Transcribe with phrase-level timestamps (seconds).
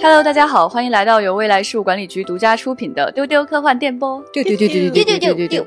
[0.00, 4.22] Hello，大家好，欢迎来到由未来事务管理局独家出品的丢丢科幻电波。
[4.32, 5.66] 丢丢丢丢丢丢丢丢丢。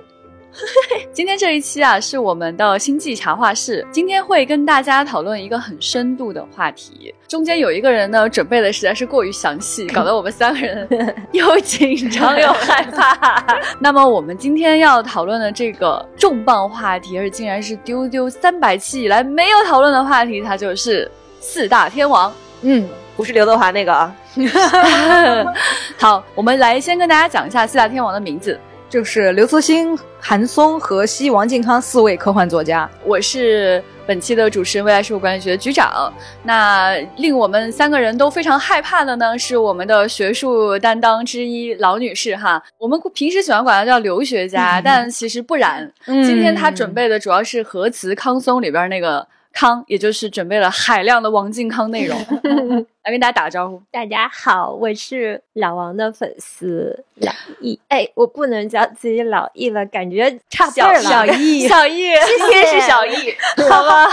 [1.12, 3.86] 今天这一期啊，是我们的星际茶话室。
[3.92, 7.13] 今天会跟大家讨论一个很深度的话题。
[7.28, 10.88] 中间有一个人呢，准备的实在是过于详细， 搞得我们三个人
[11.34, 13.46] 又紧张又害怕。
[13.79, 22.34] 那么我们今天要讨论的这个重磅话题，而竟然是丢丢三百期以来没有讨论的话题，它就是四大天王。
[22.62, 22.88] 嗯，
[23.22, 24.12] 不是刘德华那个啊。
[26.00, 28.60] 好，我们来先跟大家讲一下四大天王的名字。
[28.90, 32.90] 就是刘慈欣、韩松、何西、王靖康四位科幻作家。
[33.06, 36.12] 我是本期的主持人，未来事务管理局的局长。
[36.42, 42.62] 那令我们三个人都非常害怕的呢，是我们的学术担当之一老女士哈。
[42.80, 45.90] 我们平时喜欢管她叫刘学家，但其实不然。
[46.06, 49.28] 今天她准备的主要是核磁康松里边那个。
[49.54, 52.18] 康，也就是准备了海量的王靖康内容，
[53.04, 53.82] 来跟大家打个招呼。
[53.91, 57.79] 大家好，我是老王的粉丝老易。
[57.90, 61.02] 哎，我不能叫自己老易了，感觉差辈了。
[61.02, 63.34] 小易，小易，今天是小易，
[63.70, 64.05] 好吧？
[64.05, 64.11] 哇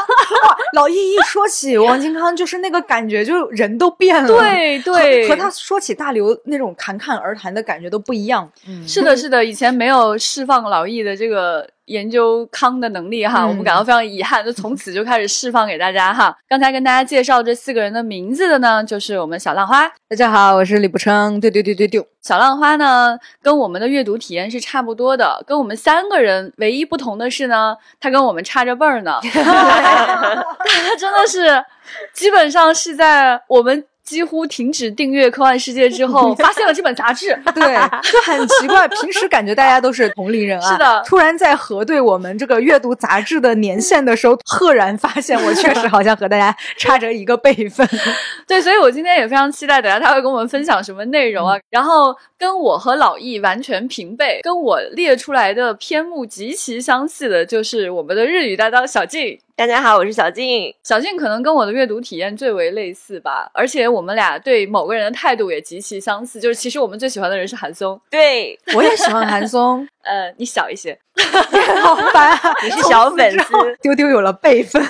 [0.75, 4.29] 老易一说起王靖康，就是那个感觉，就人都变了。
[4.29, 8.51] 对对，和他说起大刘那种侃侃而谈的感觉都不一样。
[8.67, 11.69] 嗯，是的，是的，以前没有释放老易的这个。
[11.89, 16.35] 研究康的能力哈，我们感到非常遗憾，就从此就开始释放给大家哈。
[16.49, 19.89] 刚才跟大家介绍这四个人的名字的呢，就是我们小浪花。
[20.09, 21.41] 大家好，我是李不称。
[21.41, 22.07] 对对对对对。
[22.23, 29.19] 小浪花呢，跟我们的阅读体验是差不多的，跟我们三个人唯一不同的是呢，他跟我们差着辈儿呢。
[29.25, 31.65] 他真的是，
[32.13, 33.85] 基本上是在我们。
[34.09, 37.63] 几乎停止订阅《科幻世界》之后，发现了这本杂志， 对，
[38.11, 38.89] 就很奇怪。
[38.89, 41.03] 平时感觉大家都是同龄人啊，是的。
[41.07, 47.87] 突然在核对我们这个阅读杂志的年限的时候，赫然发现我确实好像和大家差着一个辈分。
[48.49, 51.59] 对，所以我今天也非常期待，等下他会跟我们分享什么内容啊。
[51.69, 59.39] 然后跟我和老易完全平辈，跟我列出来的篇目极其相似的，就是我们的日语担当小静。
[59.59, 60.73] 大家好，我是小静。
[60.85, 66.39] 小静可能跟我的阅读体验最为类似吧，而且我们俩对某个人的态度也极其相似。
[66.39, 69.85] 就是其实我们最喜欢的人是韩松，对我也喜欢韩松。
[70.07, 70.97] 呃，你小一些，
[71.83, 72.55] 好烦啊！
[72.63, 73.53] 你是小粉丝，
[73.83, 74.81] 丢丢有了辈分，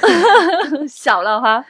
[0.87, 1.65] 小了哈。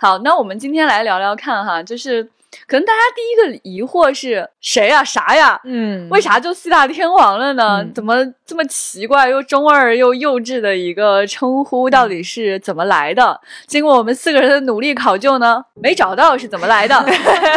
[0.00, 2.28] 好，那我们今天来聊聊看哈，就是。
[2.66, 5.04] 可能大家第一个疑惑是谁呀？
[5.04, 5.60] 啥呀？
[5.64, 7.84] 嗯，为啥就四大天王了呢？
[7.94, 13.40] 怎么这么奇怪又中二又幼稚的一个称呼，到底是怎么来的？
[13.66, 17.04] 经过我们四个人的努力考究呢，没找到是怎么来的。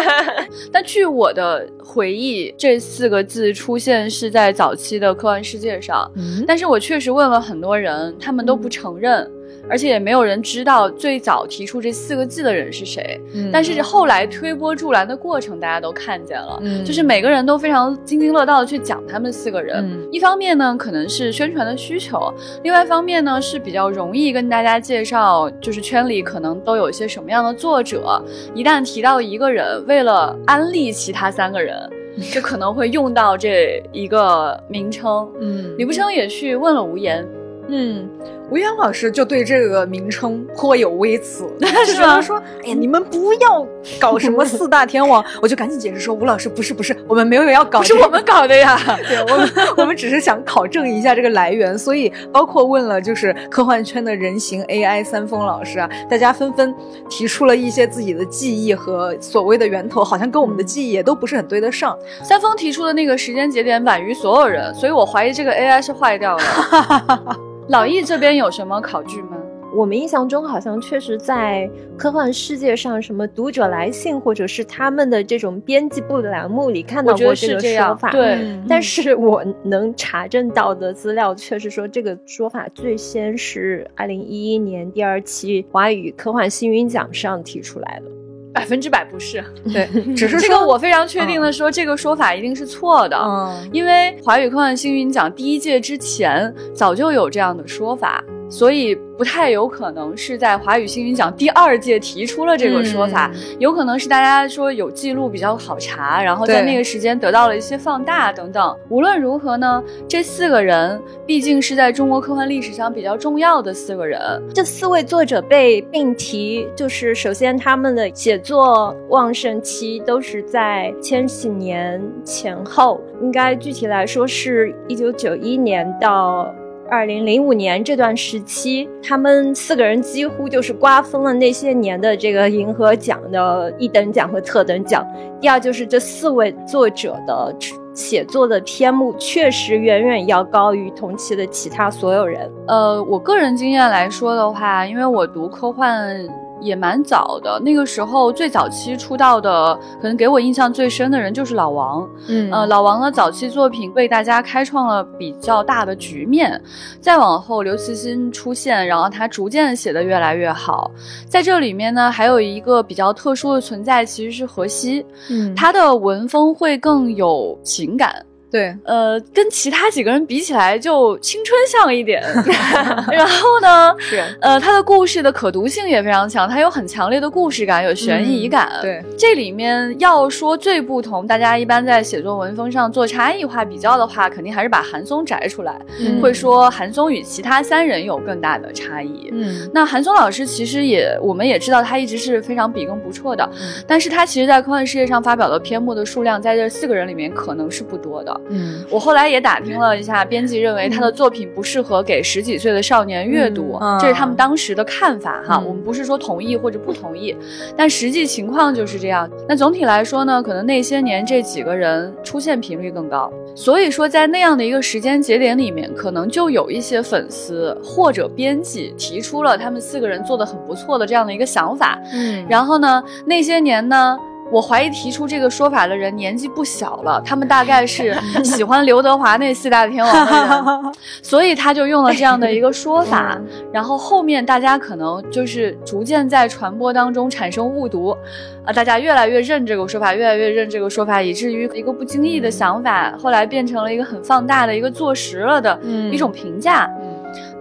[0.71, 9.29] 但据我的回忆，这四个字出现是在早期的科幻世界上，嗯但是我确实问了很多人，他们都不承认。
[9.69, 13.19] 而且也没有人知道最早提出这四个字的人是谁。
[13.33, 16.59] 嗯，但是后来推波助澜的过程，大家都看见了。
[16.61, 19.77] 嗯，就是每个人都非常津津乐道的去讲他们四个人。
[19.77, 28.23] 嗯，一方面呢，可能是宣传的需求；，另外一方面呢，是比较容易跟大家介绍，就是圈里可能都有一些什么样的作者。
[28.53, 31.77] 一旦提到一个人，为了安利其他三个人，
[32.31, 35.27] 就可能会用到这一个名称。
[35.39, 37.25] 嗯，李不生也去问了吴言。
[37.69, 38.07] 嗯。
[38.49, 41.49] 吴岩老师就对这个名称颇有微词，
[41.87, 42.21] 是吗？
[42.21, 43.65] 说，哎呀，你们不要
[43.99, 48.79] 搞什么四大天王，我就赶紧解释说， 吴老师不是不是，我们没有要搞，是我们搞的呀。
[49.07, 56.73] 对，我们我们只是想考证一下这个来源，所以包括问了就是科幻圈的人形 AI 三丰老师啊，大家纷纷
[57.09, 61.97] 提出了一些自己的记忆和所谓的源头，好像跟我们的记忆也都不是很对得上。
[62.23, 67.37] 三丰提出的那个时间节点晚于所有人，所以我怀疑这个 AI 是坏掉了。
[67.69, 69.37] 老易这边有什么考据吗？
[69.75, 78.11] 我们印象中好像确实在科幻世界上，什么读者来信或者是他们的这种编辑部的栏目里看到过这个说法。
[78.11, 88.22] 对，但是我能查证到的资料确实说，这个说法最先是二零一一年第二期华语科幻星云奖上提出来的。
[88.53, 98.23] 百分之百不是，对， 只是这个我非常确定的说，这个说法一定是错的，嗯，因为华语科幻星云奖第一届之前早就有这样的说法。
[98.53, 108.77] 所以不太有可能是在华语星云奖第二届提出了这个说法，有可能是大家说有记录比较好查，然后在那个时间得到了一些放大等等。
[108.89, 114.21] 无论如何呢，这四个人毕竟是在中国科幻历史上比较重要的四个人。
[114.53, 126.53] 这四位作者被并提，就是首先他们的写作旺盛期都是在千禧年前后，应该具体来说是一九九一年到。
[126.93, 135.03] 二零零五年这段时期，他们四个人几乎就是瓜分了那些年的这个银河奖的一等奖和特等奖。
[135.41, 137.51] 第二就是这四位作者的
[137.95, 142.47] 写作的篇目确实远远要高于同期的其他所有人。
[142.67, 146.15] 呃，我个人经验来说的话，因为我读科幻。
[146.63, 152.09] 也蛮早的，那个时候最早期出道的，可能给我印象最深的人就是老王。
[152.27, 156.59] 嗯，呃，老王的早期作品为大家开创了比较大的局面。
[157.01, 160.89] 再往后，刘慈欣出现，然后他逐渐写的越来越好。
[161.27, 165.05] 在这里面呢，还有一个比较特殊的存在，其实是荷西。
[165.29, 168.25] 嗯，他的文风会更有情感。
[168.53, 172.21] 对，呃，跟其他几个人比起来，就青春像一点。
[173.11, 178.71] 然后呢，是，呃，他的故事的可读性也非常强，他有很强烈的故事感，有悬疑感。
[178.79, 185.75] 对，这里面要说最不同，大家一般在写作文风上做差异化比较的话，肯定还是把韩松摘出来，
[186.21, 189.31] 会说韩松与其他三人有更大的差异。
[189.33, 193.49] 嗯，那韩松老师其实也，我们也知道他一直是非常笔耕不辍的，
[193.87, 198.41] 但是他其实在科幻世界上发表的篇目的数量，在这四个人里面可能是不多的。
[198.49, 205.57] 嗯，我后来也打听了一下，编辑认为他的作品不适合给十几岁的少年阅读，这是他们当时的看法哈。
[205.65, 207.35] 我们不是说同意或者不同意，
[207.75, 209.29] 但实际情况就是这样。
[209.47, 221.99] 那总体来说呢，可能那些年这几个人出现频率更高，所以说在那样的一个时间节点里面，可能就有一些粉丝或者编辑提出了他们四个人做的很不错的这样的一个想法。
[222.13, 224.17] 嗯，然后呢，那些年呢。
[224.53, 228.15] 我怀疑提出这个说法的人年纪不小了，他们大概是
[228.45, 233.35] 喜欢刘德华那四大天王的人，所以他就用了这样的一个说法。
[233.73, 238.15] 然后后面大家可能就是逐渐在传播当中产生误读，
[238.63, 245.79] 啊，大家越来越认这个说法，越来越认这个说法，以至于一个不经意的想法，后来变成了一个很放大的一个坐实了的
[246.11, 246.87] 一种评价。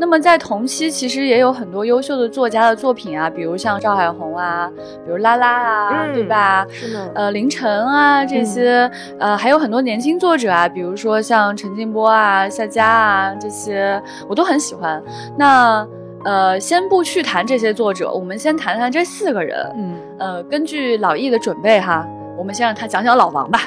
[0.03, 4.69] 那么在同期，其实也有很多优秀的作家的作品啊，比如像赵海红啊，
[5.07, 6.67] 比如拉拉啊，对吧？
[6.69, 7.09] 是的。
[7.15, 8.91] 呃，凌晨啊这些，
[9.21, 15.01] 呃，还有很多年轻作者啊，比如说像陈静波啊、夏佳啊这些，我都很喜欢。
[15.39, 15.87] 那
[16.25, 19.73] 呃，先不去谈这些作者，我们先谈谈这四个人。
[19.77, 19.95] 嗯。
[20.19, 22.05] 呃，根据老易的准备哈，
[22.37, 23.61] 我们先让他讲讲老王吧。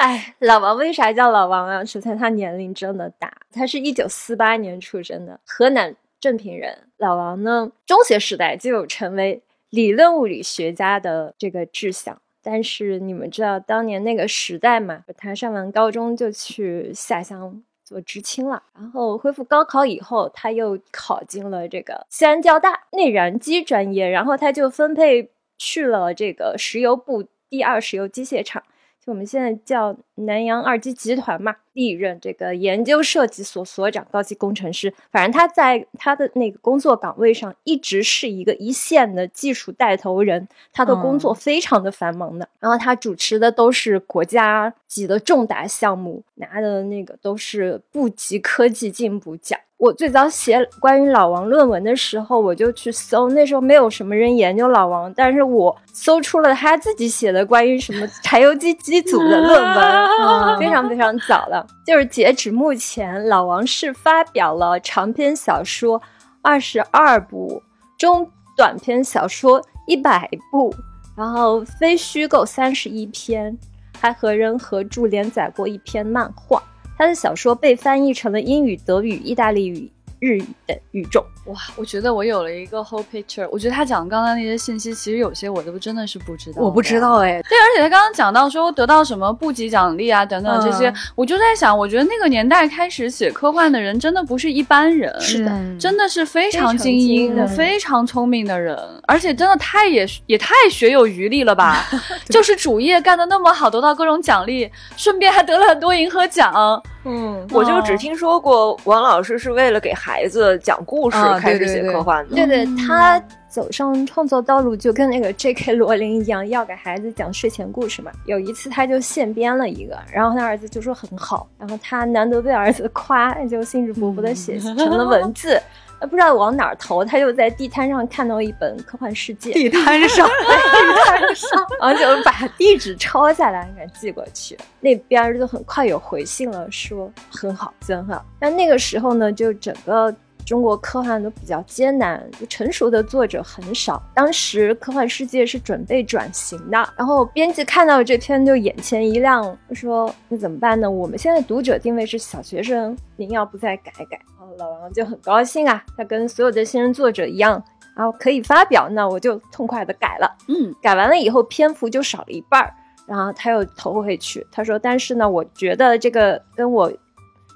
[0.00, 1.84] 哎，老王为啥叫老王啊？
[1.84, 6.74] 首先他年龄真的大，他是一九四八年出生的，河南镇平人。
[6.96, 15.04] 老王呢，中学时代就有成为理论物理学家的这个志向，但是你们知道当年那个时代嘛？
[15.18, 28.62] 他上完高中就去下乡做知青了，然后恢复高考以后，他又考进了这个西安交大内燃机专业，然后他就分配去了这个石油部第二石油机械厂。
[29.04, 42.46] 就我们现在叫南洋二机集团嘛，历任这个研究设计所所长、高级工程师，反正他在他的那个工作岗位上一直是一个一线的技术带头人，他的工作非常的繁忙的。
[42.58, 49.58] 然后他主持的都是国家级的重大项目，拿的那个都是部级科技进步奖。
[49.80, 61.66] 我最早写关于老王论文的时候，我就去搜，那时候没有什么人研究老王，但是我搜出了他自己写的关于什么柴油机机组的论文，非常非常早了。
[61.86, 66.02] 就是截止目前，老王是发表了长篇小说
[66.42, 67.62] 二十二部，
[67.96, 70.70] 中短篇小说一百部，
[71.16, 73.56] 然后非虚构三十一篇，
[73.98, 76.62] 还和人合著连载过一篇漫画。
[77.00, 79.90] 他的小说被翻译成了英语、德语、意大利语。
[80.20, 81.24] 日语的语种。
[81.46, 83.48] 哇，我觉得我有了一个 whole picture。
[83.50, 86.62] 我觉得他讲刚刚那些信息，其实有些我都真的是不知道。
[86.62, 101.84] 我不知道哎，对，而且他刚刚讲到说得到什么部级奖励啊等等这些，我就在想，我觉得那个年代开始写科幻的人，真的不是一般人，是的，真的是非常精英、非常聪明的人，而且真的太也也太学有余力了吧？
[102.28, 106.82] 就是主业干的那么好，得到各种奖励，顺便还得了很多银河奖。
[107.04, 112.34] 嗯，我就只听说过王老师是为了给孩子讲故事开始写科幻的。
[112.34, 115.72] 对对，他走上创作道路就跟那个 J.K.
[115.72, 118.10] 罗琳一样，要给孩子讲睡前故事嘛。
[118.26, 125.60] 有一次他就现编了一个，然后他儿子就说很好，然后他难得被儿子夸，就兴致勃勃的写成了文字。
[126.06, 134.56] 不知道往哪儿投，他就在地摊上看到一本《科幻世界》，地摊上， 地摊上，然后就把地址抄下来，给寄过去。
[134.80, 138.24] 那边就很快有回信了，说很好，真好。
[138.38, 140.14] 但那个时候呢，就整个
[140.46, 144.02] 中国科幻都比较艰难，就成熟的作者很少。
[144.14, 150.90] 当时科幻世界是准备转型的，然后编辑看到这篇就眼前一亮，说：“那怎么办呢？
[150.90, 154.18] 我们现在读者定位是小学生，您要不再改改？”
[154.60, 157.62] 老王就很高兴啊，他跟所有的新人作者一样，
[157.96, 160.36] 然后可以发表，那我就痛快的改了。
[160.48, 162.74] 嗯，改完了以后篇幅就少了一半儿，
[163.06, 166.92] 然后他又投回去，他说：“但是呢，我觉得这个跟我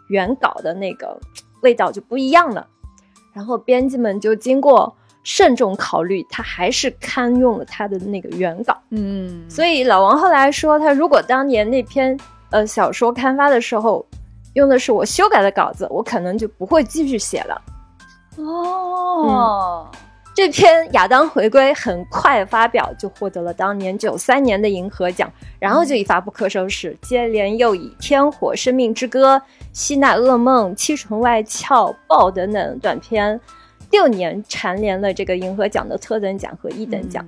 [0.09, 1.21] 原稿的那个
[1.63, 2.67] 味道就不一样了。”
[3.35, 8.81] 然后编辑们就经过慎重考虑，他还是刊用了他的那个原稿。
[8.91, 12.19] 嗯，所以老王后来说，他如果当年那篇
[12.51, 14.07] 呃小说刊发的时候
[14.55, 17.63] 用的是我修改的稿子，我可能就不会继续写了。
[18.39, 19.87] 哦。
[20.37, 29.37] 这篇《亚当回归》很快发表，就获得了当年九三年的银河奖，然后就一发不可收拾，接连又以《天火》《生命之歌》
[29.73, 31.49] 《希腊噩梦》《七重外壳》
[32.09, 33.41] 《爆》等等短篇，
[33.93, 37.25] 六年蝉联了这个银河奖的特等奖和一等奖。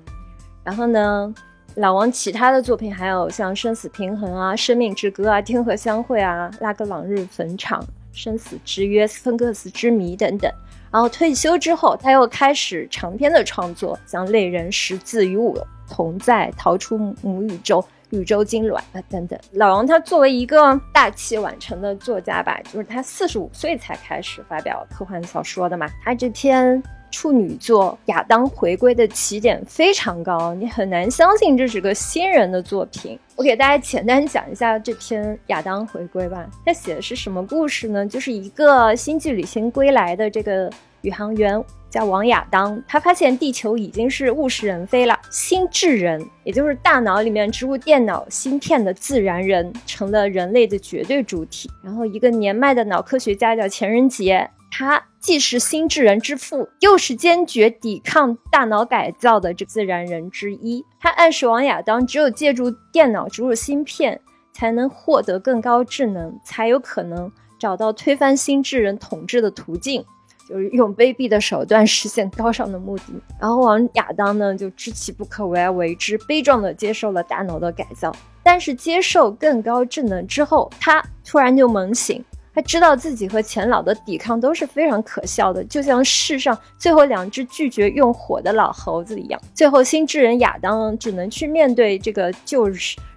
[0.64, 1.32] 然后呢，
[1.76, 10.50] 老王其他的作品还有像《生死平衡》啊，《生命之歌》啊，《天河相会》啊，《拉格朗日坟场》《生死之约》《斯芬克斯之谜》等等。
[10.90, 15.54] 然后退休之后，他又开始长篇的创作，像《类人》《十字与我
[15.86, 17.78] 同在》《逃出母宇宙》
[18.18, 19.38] 《宇宙精卵》啊等等。
[19.52, 26.82] 老王他作为一个大器晚成的作家吧，就是他四十五岁才开始发表科幻小说的嘛，他这篇。
[27.10, 33.18] 处女作《亚当回归》的起点非常高，你很难相信这是个新人的作品。
[33.36, 36.46] 我给大家简单讲一下这篇《亚当回归》吧。
[36.64, 38.06] 它写的是什么故事呢？
[38.06, 40.70] 就是一个星际旅行归来的这个
[41.02, 51.70] 宇航员叫王亚当，他发现地球已经是物是人非了，心智人，也就是大脑里面植入电脑芯片的自然人，成了人类的绝对主体。
[51.82, 54.50] 然后一个年迈的脑科学家叫钱仁杰。
[54.78, 60.84] 他既是心智人之父，又是坚决抵抗大脑改造的这自然人之一。
[61.00, 64.20] 他暗示王亚当，只有借助电脑植入芯片，
[64.52, 70.04] 才能获得更高智能，才有可能找到推翻心智人统治的途径，
[70.46, 73.04] 就是用卑鄙的手段实现高尚的目的。
[73.40, 78.14] 然后王亚当呢，就知其不可为而为之，悲壮地接受了大脑的改造。
[78.42, 82.22] 但是接受更高智能之后，他突然就猛醒。
[82.56, 89.38] 他知道自己和钱老的抵抗都是非常可笑的，就像世上最后两只拒绝用火的老猴子一样。
[89.52, 92.66] 最后，新智人亚当只能去面对这个旧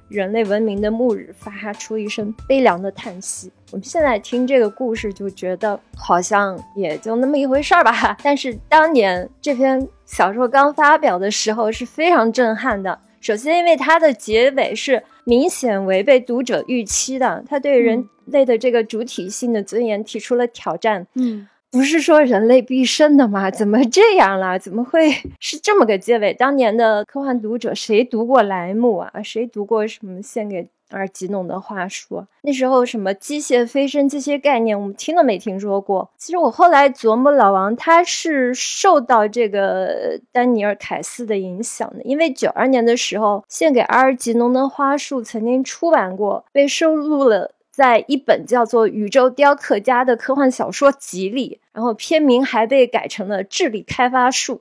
[0.09, 3.49] 人类文明的末日，发出一声悲凉的叹息。
[3.71, 8.17] 我们现在听这个故事，就觉得好像也就那么一回事儿吧。
[8.21, 12.99] 但是当年这篇小说刚发表的时候是非常震撼的。
[13.21, 18.07] 首先，因为它的结尾是明显违背读者预期的，它对人。
[18.31, 21.07] 类的这个主体性的尊严提出了挑战。
[21.15, 23.49] 嗯，不是说人类必胜的吗？
[23.49, 24.59] 怎么这样了？
[24.59, 25.09] 怎么会
[25.41, 26.31] 是这么个结尾？
[26.31, 29.11] 当年的科幻读者谁读过莱姆啊？
[29.23, 32.25] 谁读过什么献给阿尔吉农的话术？
[32.41, 36.09] 那时候什么机械飞升这些概念，我们听都没听说过。
[36.17, 47.51] 其实我后来琢磨，老王他是受到这个丹尼尔凯斯的影响的，因为九二年的时候，献给阿尔吉农的花束曾经出版过，被收录了。
[47.71, 54.55] 在一本叫做《宇宙雕刻家》的科幻小说集里，然后片名还被改成了《智力开发术》。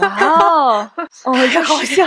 [0.00, 0.90] 哇哦，
[1.24, 2.04] 哦，这好笑，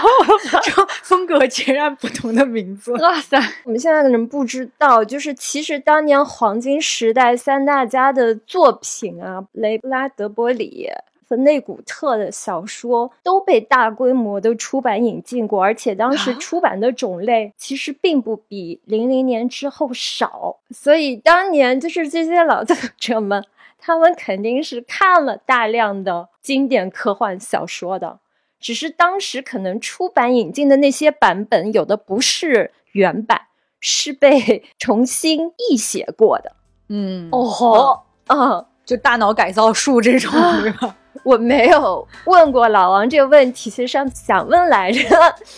[0.64, 0.72] 这
[1.04, 2.92] 风格截然不同的名字。
[2.94, 10.90] 哇塞，我们现在的人不知道，就是其实当年黄金时代三大家的作品啊，雷布拉德伯里。
[11.26, 23.44] 和内古特的小说都被大规模的出版引进过，而且当时出版的种类其实并不比零零年之后少，所以当年就是这些老作者们，
[23.86, 28.22] 他们肯定是看了大量的经典科幻小说的，
[28.58, 33.42] 只是当时可能出版引进的那些版本，有的不是原版，
[33.82, 36.56] 是被重新译写过的。
[36.88, 40.96] 嗯，哦吼，啊，就大脑改造术这种，是吧？
[41.24, 45.00] 我没有问过老王这个问题，其实上次想问来着，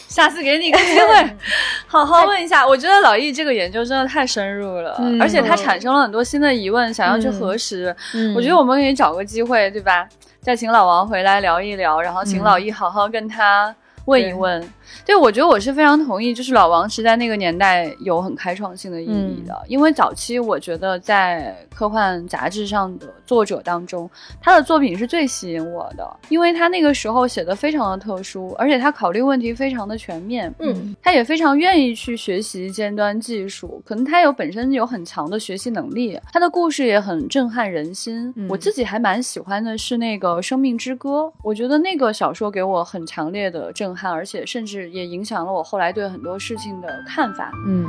[0.08, 1.38] 下次给你一个机会，
[1.88, 2.66] 好好问一下。
[2.66, 7.96] 我觉得老易这个研究真的太深入了，而且他产生了很多新的疑问，想要去核实。
[8.36, 10.08] 我觉得我们可以找个机会，对吧？
[10.40, 14.62] 再请老王回来聊一聊，然后请老易好好跟他问一问。
[15.06, 24.10] 对，我觉得我是非常同意，就是老王是在那个年代有很开创性的意义的，因为早期我觉得在科幻杂志上的作者当中，
[24.42, 38.34] 他的作品是最吸引我的，因为他那个时候写的非常的特殊，而且他考虑问题非常的全面，嗯，他也非常愿意去学习尖端技术，可能他有本身有很强的学习能力，他的故事也很震撼人心。
[38.50, 47.52] 我自己还蛮喜欢的是那个《生命之歌》，我觉得那个小说给我很强烈的震撼，而且甚至也影响了我后来对很多事情的看法。
[47.66, 47.86] 嗯，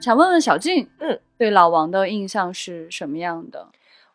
[0.00, 3.68] 想问问小静，嗯，对老王的印象是什么样的？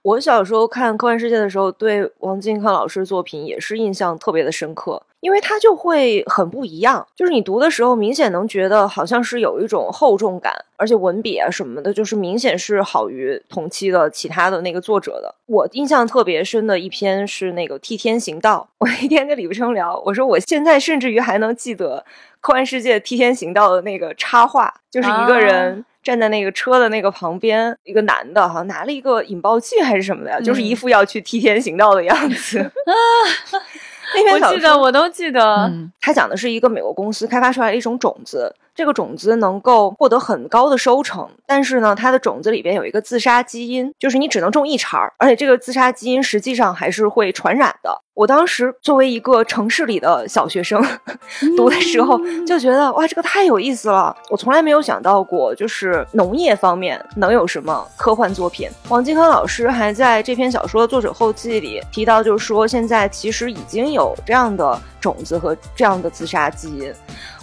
[0.06, 15.34] 我小时候看科幻世界的时候，对王靖康老师作品也是印象特别的深刻，因为他就会很不一样，就是你读的时候明显能觉得好像是有一种厚重感，而且文笔啊什么的，就是明显是好于同期的其他的那个作者的。
[15.48, 22.06] 我印象特别深的一篇是那个《替天行道》，我那天跟李不生聊，我说我现在甚至于还能记得
[22.42, 25.84] 科幻世界《替天行道》的那个插画，就是一个人。
[26.06, 32.60] 站在那个车的那个旁边，一个男的，好像拿了一个引爆器还是什么的呀，就是一副要去替天行道的样子。
[34.14, 35.70] 那篇我记得，我都记得。
[36.00, 38.56] 他讲的是一个美国公司开发出来的一种种子。
[38.76, 48.02] 这个种子能够获得很高的收成，但是呢，它的种子里边有一个自杀基因，就是你只能种一茬儿，而且这个自杀基因实际上还是会传染的。
[48.14, 50.82] 我当时作为一个城市里的小学生
[51.58, 54.16] 读的时候，就觉得哇，这个太有意思了。
[54.30, 58.70] 我从来没有想到过，就是农业方面能有什么科幻作品。
[58.88, 66.94] 王金康老师还在这篇小说的作者后记里提到，就是说现在其实已经有这样的种子和这样的自杀基因。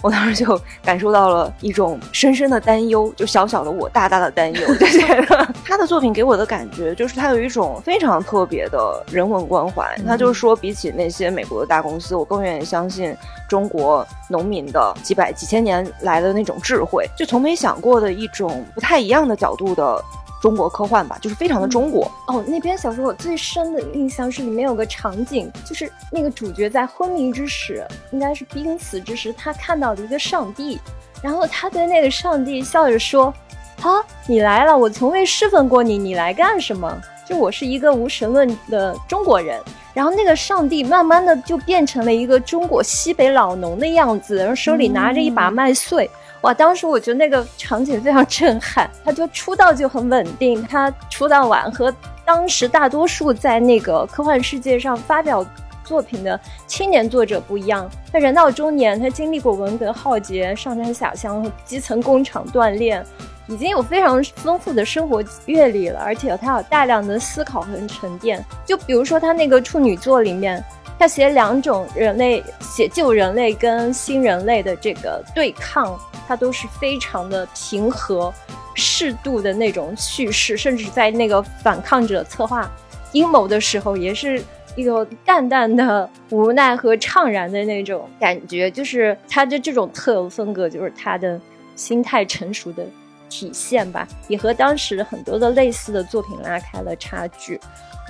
[0.01, 9.95] 我当时就感受到了一种深深的担忧，就小小的我大大的担忧，就觉得他的作品给我的感觉就是他有一种非常特别的人文关怀。
[10.05, 13.15] 他就是说，比起那些美国的大公司，我更愿意相信
[13.47, 20.03] 中国农民的几百几千年来的那种智慧，就从没想过的一种不太一样的角度的。
[20.41, 22.43] 中国科幻吧，就是非常的中国哦。
[22.45, 30.81] 那篇小说我最深的印象是里面有个场景，就是那个主角在昏迷之时，应该是濒死之时，他看到了一个上帝，
[31.23, 33.33] 然后他对那个上帝笑着说
[33.81, 37.01] ：“啊，你来了，我从未侍奉过你，你来干什么？
[37.25, 39.59] 就我是一个无神论的中国人。”
[39.93, 46.09] 然后那个上帝慢慢的就变成了一个中国西北老农的样子，然后手里拿着一把麦穗。
[46.41, 46.53] 哇！
[46.53, 48.89] 当时我觉得那个场景非常震撼。
[49.05, 51.93] 他就出道就很稳定，他出道晚，和
[52.25, 55.45] 当时大多数在那个科幻世界上发表
[55.83, 57.89] 作品的青年作者不一样。
[58.11, 63.05] 他人到中年，他经历过文革浩劫、上山下乡、基层工厂锻炼，
[63.47, 68.43] 已经有非常丰富的生活阅历了，而且他有大量的思考和沉淀。
[68.65, 70.63] 就比如说他那个处女作里面。
[70.99, 78.31] 他写两种人类，写旧人类跟新人类的这个对抗，他都是非常的平和、
[78.73, 82.71] 适度的那种叙事，甚至在那个反抗者策划
[83.11, 84.41] 阴谋的时候，也是
[84.75, 88.69] 一种淡淡的无奈和怅然的那种感觉。
[88.71, 91.39] 就是他的这种特有风格，就是他的
[91.75, 92.85] 心态成熟的
[93.29, 97.59] 体现吧，也和当时很多的类似的作品拉开了差距。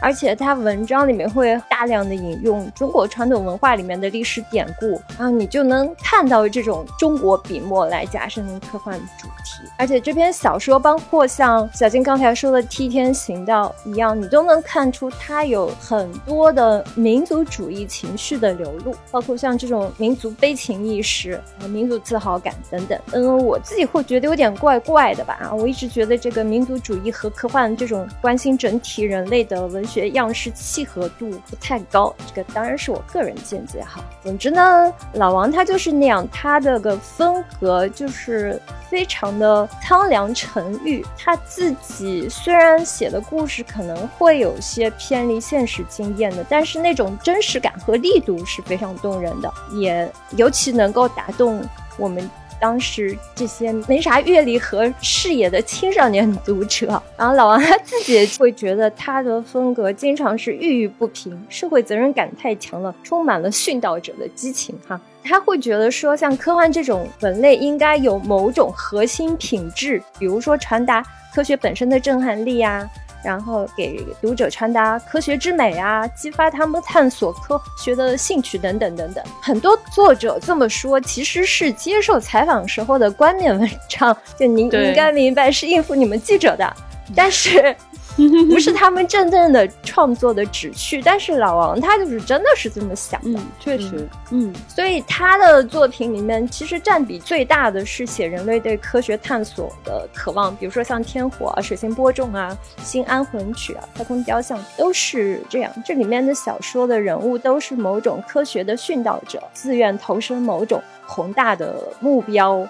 [0.02, 9.64] 而且他文章里面会大量的引用中国传统文化里面的历史典故，然后你就能看到这种中国笔墨来加深科幻主题。
[9.78, 23.00] 而且这篇小说，包括像小金刚才说的《替天行道》一样，你都能看出它有很多的民族主义情绪的流露，包括像这种民族悲情意识、民族自豪感等等。
[23.14, 25.38] 嗯，我自己会觉得有点怪怪的吧？
[25.42, 29.83] 啊，我一直觉得这个民族主义和科幻这种关心整体人类的文。
[29.84, 34.02] 文学样式契合度不太高，这个当然是我个人见解哈。
[34.24, 41.06] 总之呢，老王他就是那样，他的个风格就是非常的苍凉沉郁。
[41.18, 51.62] 他自己虽然写的故事可能会有些偏离现实经验的，但是那种真实感和力度是非常动人的，也尤其能够打动
[51.98, 52.30] 我们。
[52.64, 64.98] 当时这些没啥阅历和视野的青少年读者，然后老王他自己会觉得他的风格经常是郁郁不平，社会责任感太强了，充满了殉道者的激情哈。
[65.26, 71.04] 他会觉得说，像科幻这种文类应该有某种核心品质，比如说传达
[71.36, 72.90] 科学本身的震撼力呀。
[73.24, 79.24] 然后给读者传达科学之美啊，激发他们探索科学的兴趣等等等等。
[79.42, 86.72] 很多作者这么说，其实是接受采访时候的冠冕文章，就您应该明白是应付你们记者的。
[87.16, 87.76] 但是，
[88.50, 91.02] 不是他们真正的创作的旨趣。
[91.02, 105.72] 但是老王他就是真的是这么想的，确实，嗯，所以他的作品里面其实占比最大的是写人类对科学探索的渴望，比如说像《天火》啊、《水星播种》啊、《新安魂曲》啊、《太空雕像》都是这样。
[105.86, 112.68] 这里面的小说的人物都是某种科学的殉道者，自愿投身某种宏大的目标。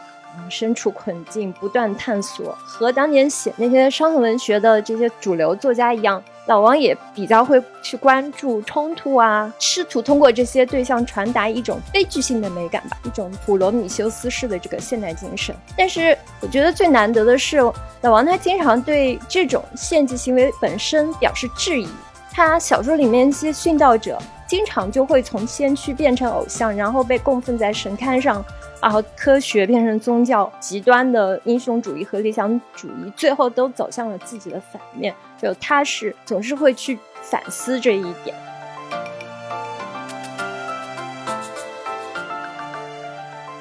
[0.50, 15.56] 身处困境，不断探索，和当年写那些伤痕文学的这些主流作家一样，老王也比较会去关注冲突啊，试图通过这些对象传达一种悲剧性的美感吧，一种普罗米修斯式的这个现代精神。
[15.78, 17.58] 但是我觉得最难得的是，
[18.02, 21.88] 老王他经常对这种献祭行为本身表示质疑。
[22.32, 24.18] 他小说里面一些殉道者，
[24.48, 28.44] 经常就会从先驱变成偶像，然后被供奉在神龛上。
[28.84, 35.16] 然后科学变成宗教，极端的英雄主义和理想主义，最后都走向了自己的反面。
[35.42, 38.36] 就他是总是会去反思这一点。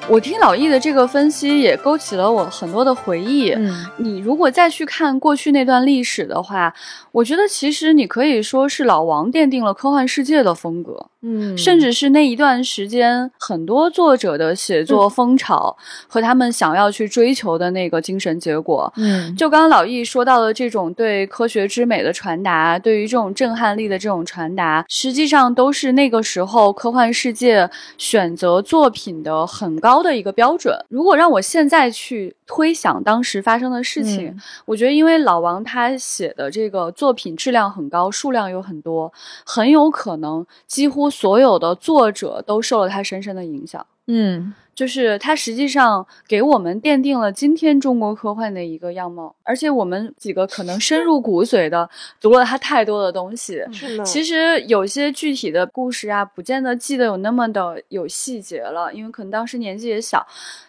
[0.09, 3.51] 我听老易的这个分析，也勾起了我很多的回忆。
[3.51, 6.73] 嗯，你如果再去看过去那段历史的话，
[7.13, 11.07] 我觉得其实你可以说是老王奠定了科幻世界的风格。
[11.25, 18.91] 嗯，甚至是那一段时间，很多作者的写作风潮和他们想要去追求的那个精神结果。
[18.97, 30.77] 嗯，就刚刚老易说到的这种对科学之美的传达，对于这种震撼力的这种传达，实际上都是那个时候科幻世界选择作品的很高的一个标准。
[30.89, 39.13] 如果让我现在去推想当时发生的事情，我觉得因为老王他写的这个作品质量很高，数量有很多，
[39.45, 41.09] 很有可能几乎。
[41.09, 54.03] 所有的作者都受了他深深的影响，嗯，就是他实际上给我们奠定了今天中国科幻的一个样貌，而且我们几个可能深入骨髓的读了他太多的东西，是的。
[54.03, 60.25] 其实有些具体的故事啊，不见得记得有那么的有细节了，因为可能当时年纪也小。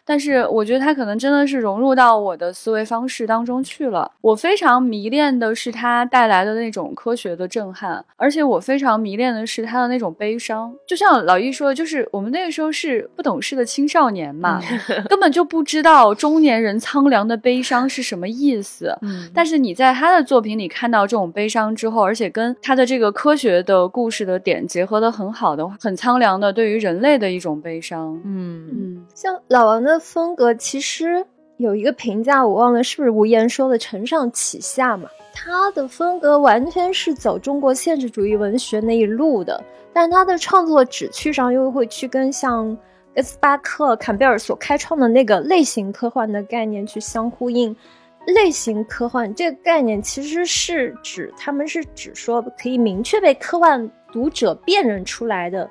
[0.06, 4.12] 但是我觉得他可能真的是融入到我的思维方式当中去了。
[4.20, 10.74] 我非常迷恋的是他带来的那种科学的震撼，而且我非常迷恋的是他的那种悲伤。
[10.86, 14.60] 就像老易说的，就是我们那个时候是不懂事的青少年嘛，
[15.08, 18.96] 根本就不知道中年人苍凉的悲伤是什么意思。
[19.02, 28.20] 嗯，但是你在他的作品里看到这种悲伤之后，而且跟他的这个科学的故事的点结合的很好的话，很苍凉的对于人类的一种悲伤。
[28.24, 29.94] 嗯嗯，像老王的。
[30.14, 31.24] 风格其实
[31.56, 35.08] 有一个评价，我忘了是不是吴言说的“承上启下”嘛？
[35.32, 42.78] 他的风格完全是走中国现实主义文学那一路的，但他的创作旨趣上又会去跟像戈
[43.22, 47.74] 斯巴克、坎贝尔所开创的那个类型科幻的概念去相呼应。
[48.26, 55.68] 类型科幻这个概念其实是指，他们是指说可以明确被科幻读者辨认出来的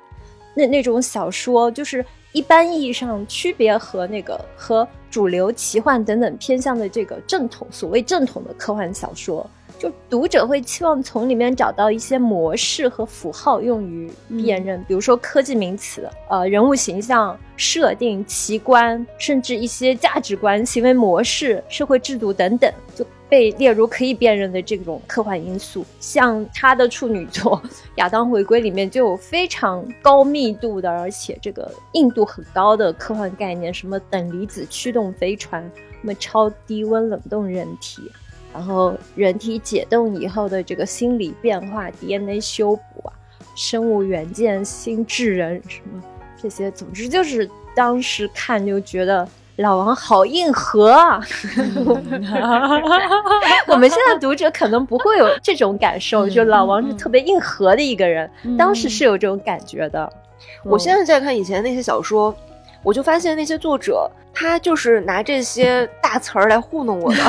[0.54, 2.04] 那那种小说，就是。
[2.34, 23.04] 一般意义上区别和那个和主流奇幻等等偏向的这个正统所谓正统的科幻小说，就读者会期望从里面找到一些模式和符号用于辨认，比如说科技名词、呃人物形象设定、奇观，甚至一些价值观、行为模式、社会制度等等，就。
[23.26, 27.60] 被列入可以辨认的这种科幻因素，像他的处女作
[27.96, 38.02] 《亚当回归》里面就有非常高密度的，而且这个硬度很高的科幻概念，什么等离子驱动飞船，什么超低温冷冻人体，
[38.54, 43.12] 然后人体解冻以后的这个心理变化、DNA 修补啊，
[43.54, 46.02] 生物元件、新智人什么
[46.40, 49.28] 这些，总之就是当时看就觉得。
[49.58, 51.22] 老王好硬核啊！
[53.68, 58.28] 我们现在读者可能不会有这种感受，就老王是特别硬核的一个人。
[58.58, 60.12] 当时是有这种感觉的。
[60.64, 62.34] 我现在在看以前那些小说，
[62.82, 67.18] 我就发现那些作者他就是拿这些大词儿来糊弄我的。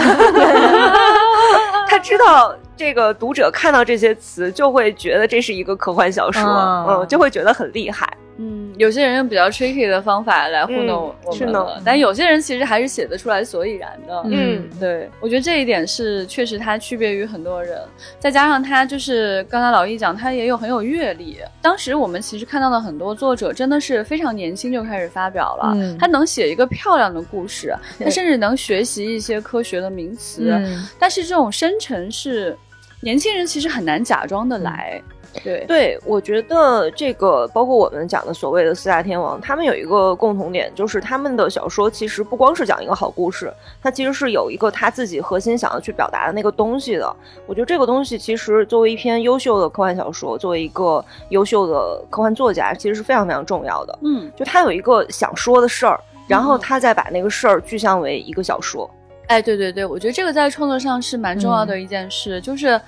[1.95, 6.43] 他知道这个读者看到这些词就会觉得这是一个科幻小说，
[6.89, 8.05] 嗯，就会觉得很厉害。
[8.37, 14.23] 嗯，有些人用比较 tricky 的方法来糊弄我们了，但有些人其实还是写得出来所以然的。
[14.25, 17.79] 嗯，对，我觉得这一点是确实他区别于很多人，
[18.19, 21.37] 再加上他就是刚才老易讲，他也有很有阅历。
[21.61, 30.53] 当时我们其实看到的很多作者真的是非常年轻就开始发表了，他能写一个漂亮的故事，他甚至能学习一些科学的名词，
[30.99, 32.57] 但是这种深沉是
[32.99, 35.01] 年轻人其实很难假装的来。
[35.43, 47.15] 对对，我觉得这个包括我们讲的所谓的四大天王，他们有一个共同点，就是他们的小说其实不光是讲一个好故事，它其实是有一个他自己核心想要去表达的那个东西的。
[47.45, 53.99] 我觉得这个东西其实作为一篇优秀的科幻小说，作为一个优秀的科幻作家，其实是非常非常重要的。
[54.03, 58.89] 嗯，就他有一个想说的事儿，然后他再把那个事儿具象为一个小说。
[59.27, 62.79] 哎，对对对，我觉得这个在创作上是蛮重要的一件事，就是。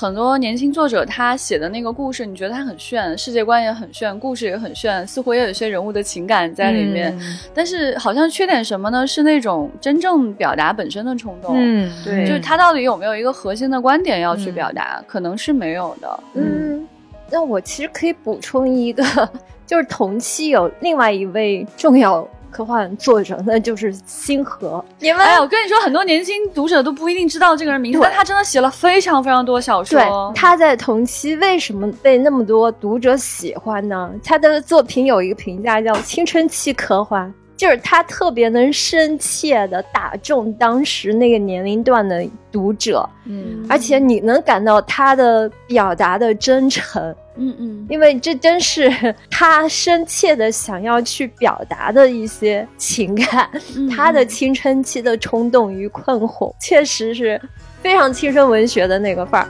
[0.00, 7.12] 很多年轻作者他写的那个故事，你觉得他很炫，世界观也很炫，故事也很炫，似乎也有些人物的情感在里面。
[7.52, 9.04] 但是好像缺点什么呢？
[9.04, 11.52] 是那种真正表达本身的冲动。
[11.56, 15.02] 嗯，对，就是他到底有没有一个核心的观点要去表达？
[15.04, 16.20] 可能是没有的。
[16.34, 16.86] 嗯，
[17.28, 19.02] 那我其实可以补充一个，
[19.66, 22.24] 就是同期有另外一位重要。
[22.50, 24.84] 科幻作者那就是星河。
[24.98, 29.98] 你们，哎，我跟你说，很多年轻读者都不一定知道这个人名字，但他真的写了非常非常多小说。
[29.98, 34.10] 对，他在同期为什么被那么多读者喜欢呢？
[34.24, 43.08] 他的作品有一个评价叫“青春期科幻”，就是他特别能深切的打中当时那个年龄段的读者。
[43.26, 47.14] 嗯，而且你能感到他的表达的真诚。
[47.38, 48.92] 嗯嗯，因为这真是
[49.30, 53.48] 他深切的想要去表达的一些情感，
[53.94, 57.40] 他的青春期的冲动与困惑，确实是
[57.80, 59.48] 非常青春文学的那个范儿。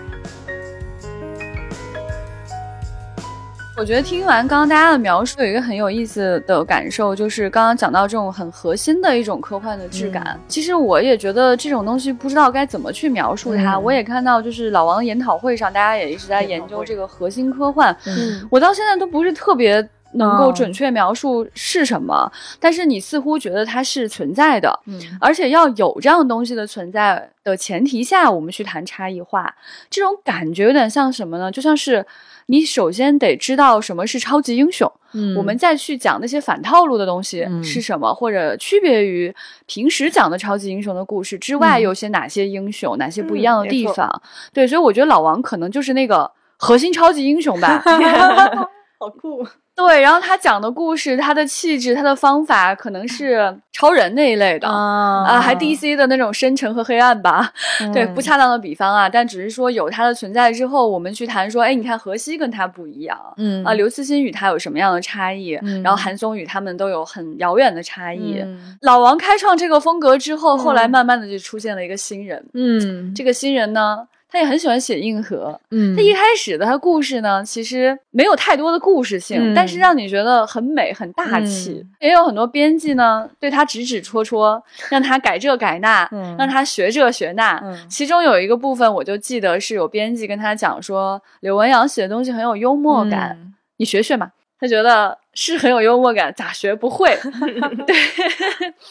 [3.79, 10.38] 我觉得听完刚刚大家的描述，有一个很有意思的感受，就是刚刚讲到这种很核心的一种科幻的质感。
[10.49, 13.79] 其实我也觉得这种东西不知道该怎么去描述它。
[13.79, 17.97] 我也看到，就是老王研讨会上，大家也一直在研究这个核心科幻。
[18.07, 24.77] 嗯，我到现在都不是特别能够准确描述是什么，但是你似乎觉得它是存在的。
[24.87, 29.55] 嗯，而且要有这样东西的存在的前提下，我们去谈差异化，
[29.88, 31.53] 这种感觉有点像什么呢？
[31.53, 32.05] 就像是。
[32.51, 39.35] 你首先得知道什么是超级英雄，嗯，我们再去讲那些反套路的东西是什么，或者区别于
[39.67, 44.23] 平时讲的超级英雄的故事之外，有些哪些英雄，哪些不一样的地方？
[44.55, 47.83] 对，所以我觉得老王可能就是那个核心超级英雄吧，
[48.99, 49.47] 好酷。
[49.79, 57.53] 对，然后他讲的故事，他的气质，他的方法，可能是超人那一类的啊，还 DC 的那种深沉和黑暗吧。
[57.95, 65.51] 对，不恰当的比方啊，但只是说有他的存在之后，我们去谈说，哎，你看荷西跟他不一样，嗯啊，刘慈欣与他有什么样的差异？
[65.85, 68.45] 然后韩松与他们都有很遥远的差异。
[68.83, 74.09] 老王开创这个风格之后，后来慢慢的就出现了一个新人，嗯，这个新人呢。
[74.31, 81.83] 他也很喜欢写硬核，嗯，他一开始的他故事呢，其实没有太多的故事性，但是让你觉得很美、很大气。
[82.01, 86.07] 也有很多编辑呢，对他指指戳戳，让他改这改那，
[86.38, 87.59] 让他学这学那。
[87.88, 94.33] 其中有一个部分，我就记得是有编辑跟他讲说，柳文阳写的东西很有幽默感，你学学嘛。
[94.61, 97.17] 他觉得是很有幽默感，咋学不会？
[97.87, 97.97] 对，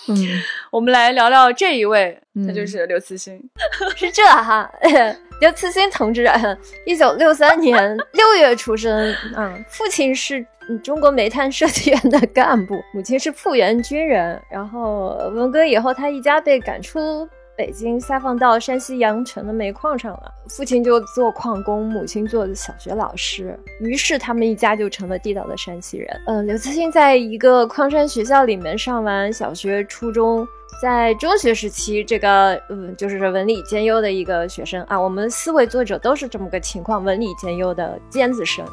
[0.07, 0.15] 嗯，
[0.71, 3.37] 我们来聊聊这一位，他就是刘慈欣，
[3.97, 4.71] 是这哈。
[5.39, 6.27] 刘慈欣同志，
[6.85, 10.43] 一九六三年 六月出生，嗯，父亲是
[10.83, 14.41] 中国煤炭设计院的干部，母亲是复员军人。
[14.49, 20.33] 然后文革以后，他一家被赶出北京，下放到山西阳城的煤矿上了。
[20.49, 26.21] 父亲就做矿工，母亲做小学老师，于是他们一家就成了地道的山西人。
[26.25, 30.47] 嗯，刘慈欣在一个矿山学校里面上完小学、初中。
[30.81, 34.99] 在中学时期，这个嗯，就是文理兼优的一个学生啊。
[34.99, 38.63] 我们四位作者都是这么个情况，文理兼优的尖子生。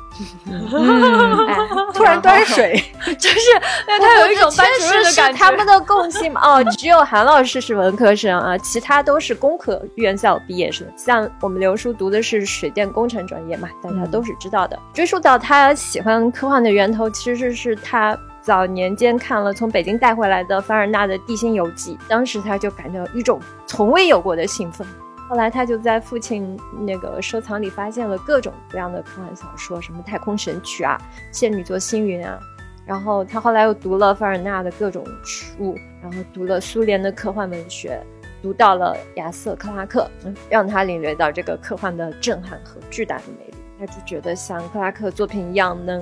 [1.94, 2.82] 突然端水，
[3.18, 3.40] 就是
[3.86, 5.38] 他有一种班主任的感觉。
[5.38, 6.40] 他们的共性嘛。
[6.44, 10.86] 哦，只有韩老师是文科生啊，其他都是工科院校毕业生。
[10.96, 14.78] 像我们刘叔读的是水电工程专业嘛，大家都是知道的。
[14.92, 18.18] 追溯到他喜欢科幻的源头，其实是他。
[18.44, 24.86] 早年间看了从北京带回来的凡尔纳的《地心游记》，当时他就感到一种从未有过的兴奋。
[25.30, 31.00] 后来他就在父亲那个收藏里发现了各种各样的科幻小说，什么《太空神曲》啊，
[31.36, 32.38] 《仙女座星云》啊。
[32.84, 37.98] 然后他后来又读了凡尔纳的各种书，然后读了苏联的科幻文学，
[38.42, 40.06] 读到了亚瑟克拉克，
[40.50, 43.54] 让他领略到这个科幻的震撼和巨大的魅力。
[43.78, 45.98] 他就觉得像克拉克作品一样能。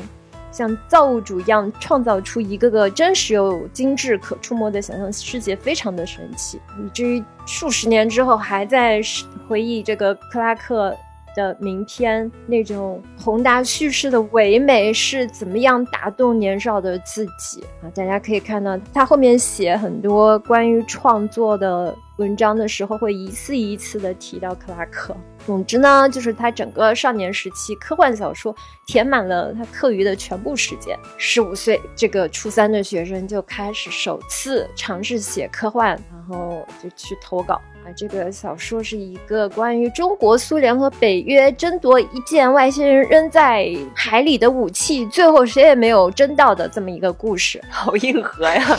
[0.53, 9.01] 像造物主一样创造出一个个真实又精致、可触摸的想象世界，非常的神奇，以至于数十年之后还在
[9.49, 10.95] 回忆这个克拉克
[11.35, 17.89] 的名篇，那种宏大叙事的唯美是怎么样打动年少的自己啊？
[17.95, 25.17] 大家可以看到，他后面写很多关于创作的文章的时候，会一次一次的提到克拉克。
[25.45, 28.55] 总之呢，就是他整个少年时期，科幻小说
[28.87, 30.97] 填满了他课余的全部时间。
[31.19, 37.55] 十五岁，这个初三的学生就开始首次尝试写科幻，然后就去投稿。
[37.85, 48.65] 啊，这个小说是一个关于中国、苏联和北约争夺一件外星人扔在海里的武器，最后谁也没有争到的这么一个故事，好硬核呀！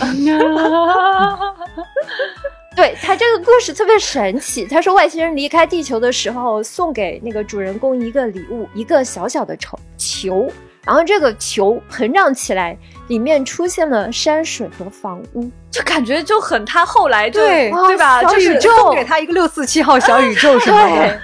[2.75, 10.51] 对他这个故事特别神奇，他说外星人离开地球的时候送给那个主人公一个礼物，一个小小的球球，
[10.83, 15.49] 然后这个球膨胀起来，里面出现了山水和房屋。
[15.69, 18.23] 就感觉就很他后来对对吧？
[18.23, 20.87] 就是送给他一个六四七号小宇宙是吧？
[20.87, 21.19] 对，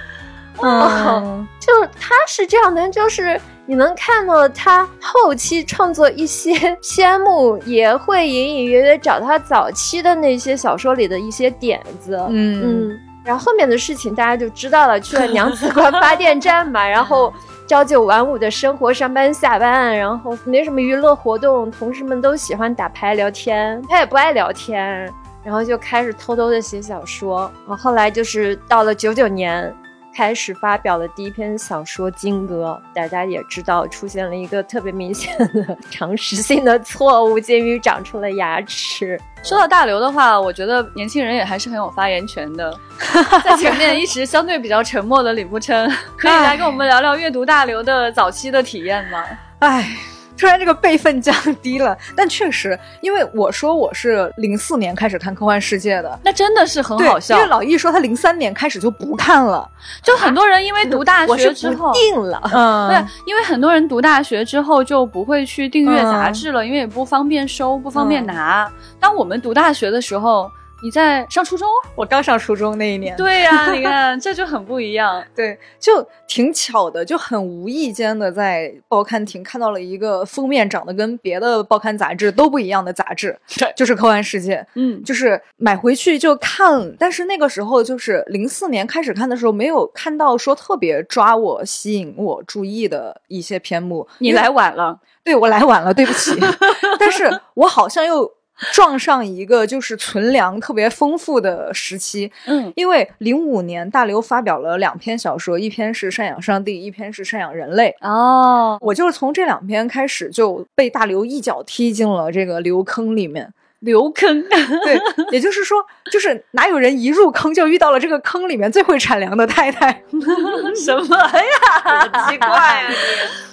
[0.62, 6.52] 嗯，就他是这样的，就是你能看到他后期创作一些
[6.82, 17.32] 篇目，也会隐隐约约找他早期的那些小说里的一些点子，嗯嗯，然后后面的事情大家就知道了，去了娘子关发电站嘛， 然后。
[17.68, 25.08] 朝九晚五的生活，上班下班，然后没什么娱乐活动，同事们都喜欢打牌聊天，他也不爱聊天，
[25.44, 27.42] 然后就开始偷偷的写小说。
[27.68, 29.72] 然后后来就是到了九九年。
[30.14, 39.18] 开始发表了第一篇小说《金戈》，大家也知道出现了一个特别明显的常识性的错误，金鱼长出了牙齿。
[39.42, 42.76] 说到大刘的话，我觉得年轻人也还是很有发言权的。
[43.44, 49.24] 在前面一直相对比较沉默的李不琛， 可以来跟我们聊聊阅读大刘的早期的体验吗？
[49.60, 49.96] 哎。
[50.40, 57.36] 突然这个辈分降低了，但确实，因为我说我是零四年开始看科幻世界的，那真的是很好笑。
[57.36, 59.68] 因为老易说他零三年开始就不看了，
[60.02, 68.66] 就很多人因为读大学之后定了，嗯， 对，因为很多人读大学之后就不会去订阅杂志了，因为也不方便收，不方便拿。
[68.98, 70.50] 当我们读大学的时候。
[70.82, 71.68] 你在上初中？
[71.94, 73.14] 我刚上初中那一年。
[73.16, 75.22] 对呀，你看 这就很不一样。
[75.34, 84.56] 对，就挺巧的，就很无意间的在报刊亭看到了一个封面长得跟别的报刊杂志都不一样的杂志， 对，就是《科幻世界》。
[84.74, 94.08] 嗯，就是买回去就看，但是那个时候就是零四年开始看的时候，没有看到说特别抓我、吸引我注意的一些篇目。
[94.18, 96.34] 你来晚了，对我来晚了，对不起。
[96.98, 98.32] 但是我好像又。
[98.72, 107.94] 撞上一个就是存粮特别丰富的时期， 嗯，因为零五年大刘发表了两篇小说，一篇是赡养上帝，一篇是赡养人类。
[108.00, 113.52] 哦，我就是从这两篇开始就被大刘一脚踢进了这个流坑里面。
[113.80, 114.44] 流坑，
[114.84, 115.00] 对，
[115.32, 119.90] 也就是说，就是哪有人一入坑就遇到了这个坑里面最会产粮的太太？
[120.76, 122.28] 什么呀？
[122.28, 122.94] 奇怪啊你，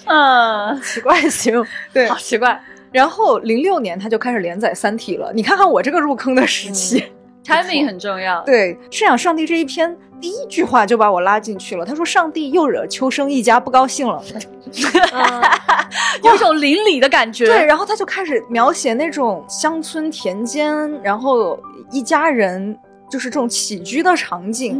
[0.04, 2.62] 嗯，奇怪行，对，好奇怪。
[2.90, 7.04] 然后零六年他就开始连载《三体》了，你看看我这个入坑的时期
[7.44, 8.42] ，timing 很重要。
[8.44, 11.84] 对，赡养上帝这一篇第一句话就把我拉进去了。
[11.84, 14.22] 他说：“上帝又惹秋生一家不高兴了，
[16.24, 21.58] 有一种邻里的感觉。”对，然后他就开始描写那种乡村田间，然后
[21.92, 22.76] 一家人
[23.10, 24.76] 就是这种起居的场景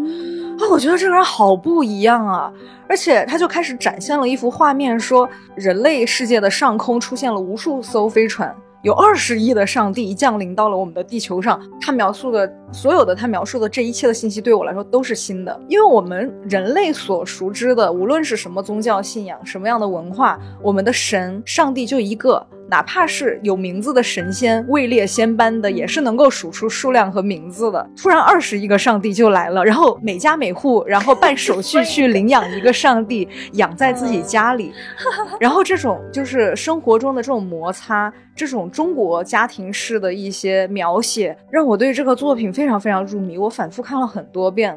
[0.59, 2.53] 啊，我觉得这个人好不一样啊。
[2.88, 11.61] 而且他就开始展现了一幅画面，说人类世界的上空出现了无数艘飞船，有二十亿的上帝降临到了我们的地球上。
[11.81, 22.46] 他描述的所有的他描述的这一切的信息，对我来说都是新的，因为我们人类所熟知的，无论是什么宗教信仰，什么样的文化，我们的神上帝就一个。
[22.70, 27.90] 哪怕是有名字的神仙，位列仙班的，也是能够数出数量和名字的。
[27.96, 34.70] 突然二十一个上帝就来了，然后每家每户，然后办手续去领养一个上帝，养在自己家里。
[35.40, 43.38] 然后这种就是生活中的这种摩擦，这种中国家庭式的一些描写，让我对这个作品非常非常入迷。
[43.38, 44.77] 我反复看了很多遍，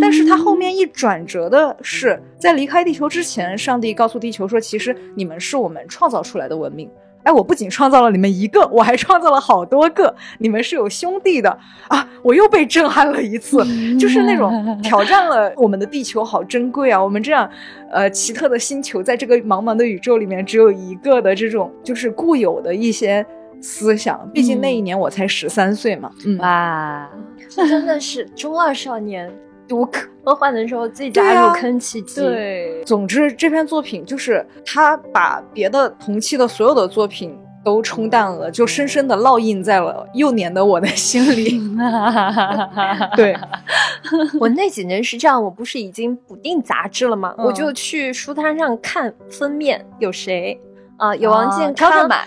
[0.00, 6.88] 但是它后面一转折的是，在离开地球之前，上帝告诉地球说：“其实你们是我们创造出来的文明。”
[7.24, 10.14] 哎，我不仅创造了你们一个，我还创造了好多个。
[10.38, 11.50] 你们是有兄弟的
[11.88, 12.08] 啊！
[12.22, 13.58] 我又被震撼了一次，
[13.98, 14.48] 就是那种
[14.80, 17.02] 挑战了我们的地球好珍贵啊！
[17.02, 17.50] 我们这样，
[17.90, 23.26] 呃，奇特的星球在这个茫茫的宇宙里面只有一个的这种，就是固有的一些
[23.60, 24.28] 思想。
[24.32, 26.10] 毕竟那一年我才十三岁嘛。
[26.24, 27.10] 嗯哇，
[27.48, 29.32] 这真的是中二少年。
[29.68, 32.20] 读科幻的时候最佳入坑契机。
[32.20, 41.60] 对，总之这篇作品就是他把别的同期的所有的作品都冲淡了，就深深的烙印在了幼年的我的心里。
[43.16, 43.36] 对，
[44.38, 47.34] 我那几年是这样，我不是已经补订杂志了吗？
[47.36, 50.56] 我就去书摊上看封面有谁
[50.96, 51.12] 啊？
[51.16, 52.18] 有王健康，买；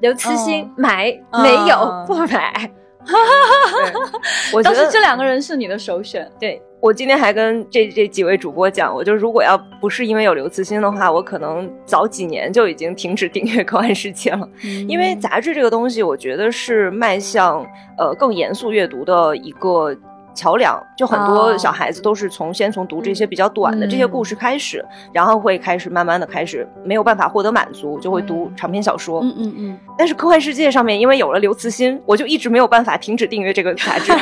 [0.00, 1.06] 刘慈欣买
[1.42, 2.70] 没有不买。
[4.52, 6.30] 我觉得这两个人是你的首选。
[6.38, 14.48] 对我今天还跟这这几位主播讲，我就如果要不是因为有刘慈欣的话，我可能早几年就已经停止订阅科幻世界了。
[14.86, 17.64] 因为杂志这个东西，我觉得是迈向
[17.96, 19.96] 呃更严肃阅读的一个。
[20.38, 29.20] 桥梁就很多小孩子都是从先从读这些比较短的这些故事开始，然后会开始慢慢的开始没有办法获得满足，就会读长篇小说。
[29.22, 29.78] 嗯嗯嗯。
[29.98, 34.12] 但是科幻世界上面因为有了刘慈欣，我就一直没有办法停止订阅这个杂志。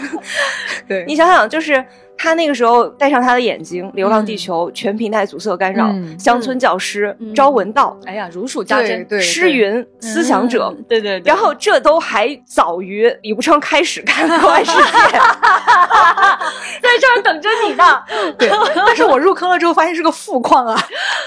[0.86, 1.82] 对你想想，就是。
[2.18, 5.88] 他那个时候戴上他的眼睛，《流浪地球》全平台阻塞干扰，
[6.18, 11.22] 乡村教师，朝闻道，哎呀，如数家珍，诗云，思想者，对对。
[11.24, 14.78] 然后这都还早于李不称开始看《科幻世界》，
[16.82, 18.02] 在这儿等着你呢。
[18.36, 20.74] 对，但是我入坑了之后发现是个富矿啊。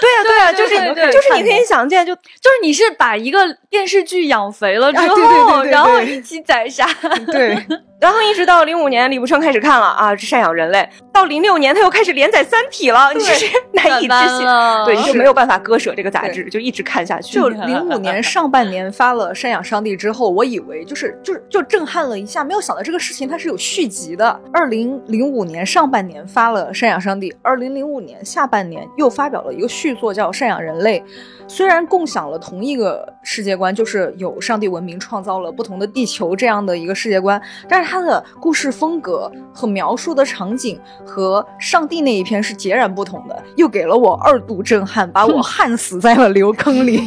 [0.00, 0.74] 对呀对呀，就是
[1.10, 3.38] 就是你可以想见，就就是你是把一个
[3.70, 6.86] 电视剧养肥了之后，然后一起宰杀。
[7.26, 7.56] 对。
[8.02, 10.88] 然后一直到零五年，李不称开始看了啊，赡养人类。
[11.12, 14.44] 到零六年，他又开始连载《三体》了，你是难以置信。
[14.84, 17.34] 对，你就没有办法割舍这个杂志，就一直看下去。
[17.34, 24.40] 就零五年上半年发了《赡养上帝》之后，我以为就是就是就震撼了一下，没有想到这个事情它是有续集的。
[24.52, 30.98] 二零零五年上半年发了《赡养上帝》，二零零五年下半年又发表了一个续作叫《赡养人类》。
[31.46, 47.02] 虽然共享了同一个世界观，就是有上帝文明创造了不同的地球这样的一个世界观，但是它的故事风格和描述的场景和上帝那一篇是截然不同的，又给了我二度震撼，把我焊死在了流坑里，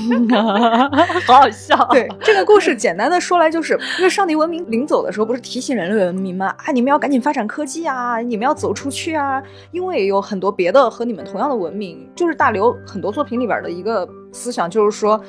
[1.25, 1.75] 好好笑。
[1.89, 6.53] 对这个故事，简单的说来就是，因为上帝文明临走的时候，不是提醒人类文明吗？
[6.63, 14.07] 啊，你们要赶紧发展科技啊，你们要走出去啊，因为有很多别的和你们同样的文明，就是大刘很多作品里边的一个。
[14.31, 15.19] 思想就是说。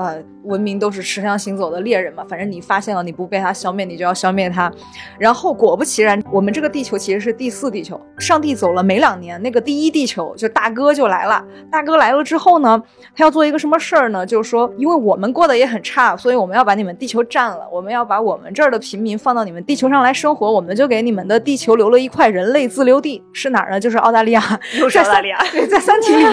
[0.00, 4.72] 呃，文明都是持枪行走的猎人嘛，反正你发现了，你不被它消灭，你就要消灭它。
[5.18, 8.00] 然后果不其然，我们这个地球其实是第四地球。
[8.18, 11.44] 上帝走了没两年，那个第一地球就大哥就来了。
[11.70, 12.82] 大哥来了之后呢，
[13.14, 14.24] 他要做一个什么事儿呢？
[14.24, 23.78] 就是说，因为我们过得也很差，所以我们要把你们地球占了，我们要把我们这儿的平民放到你们地球上来生活，我们就给你们的地球留了一块人类自留地，是哪儿呢？
[23.78, 24.40] 就是澳大利亚。
[24.78, 25.38] 又是澳大利亚。
[25.52, 26.32] 对，在三体里面，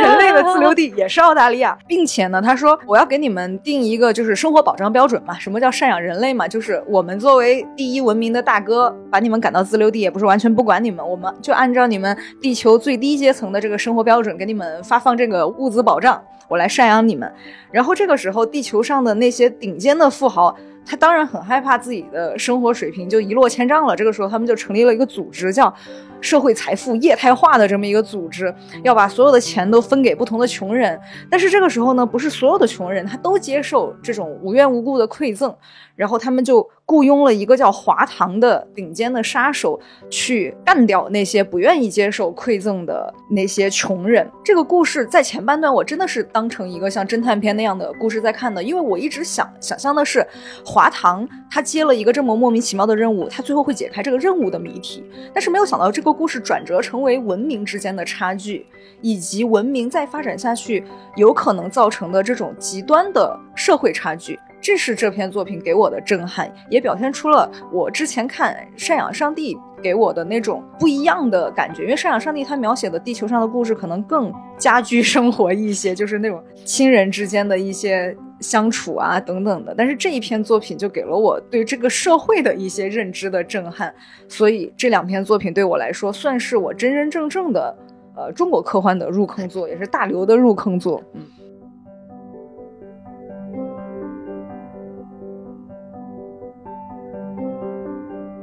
[0.00, 2.78] 人类的自留地也是澳大利亚，并且呢，他说。
[2.93, 5.36] 我我要给你们定一个就是生活保障标准嘛？
[5.36, 6.46] 什么叫赡养人类嘛？
[6.46, 17.28] 就是我们作为第一文明的大哥，把你们赶到自留地，也不是完全不管你们，我们就按照你们地球最低阶层的这个生活标准，给你们发放这个物资保障，我来赡养你们。
[17.72, 20.56] 然后这个时候，地球上的那些顶尖的富豪。
[20.86, 23.96] 他当然很害怕自己的生活水平就一落千丈了。
[23.96, 25.74] 这个时候，他们就成立了一个组织，叫
[26.24, 28.52] “社会财富液态化”的这么一个组织，
[28.82, 30.98] 要把所有的钱都分给不同的穷人。
[31.30, 35.54] 但是这个时候呢，不是所有的穷人他都接受这种无缘无故的馈赠。
[35.96, 39.78] 然后他们就雇佣了一个叫华堂的顶尖的杀手，
[40.10, 44.28] 去干掉那些不愿意接受馈赠的那些穷人。
[44.42, 50.26] 这个故事在前半段，我真的是当成一个像侦探片那样的故事在看的，因为我一直想想象的是，
[50.64, 55.04] 华堂他接了一个这么莫名其妙的任务，他最后会解开这个任务的谜题。
[55.32, 58.64] 但是没有想到，这个故事转折成为文明之间的差距，
[59.02, 60.84] 以及文明再发展下去
[61.16, 64.38] 有可能造成的这种极端的社会差距。
[64.60, 71.82] 这是这篇作品给我的震撼，也表现出了我之前看《赡养上帝》给我的那种不一样的感觉。
[71.82, 79.74] 因为《赡养上帝》他描写的地球上的故事可能更家居生活一些，就是那种亲人之间的一些相处啊等等的。
[79.76, 83.92] 但是这一篇作品就给了我对这个社会的一些认知的震撼。
[84.28, 87.76] 所以这两篇作品对我来说算是我真真正正的
[88.14, 91.02] 呃中国科幻的入坑作，也是大刘的入坑作。
[91.14, 91.22] 嗯。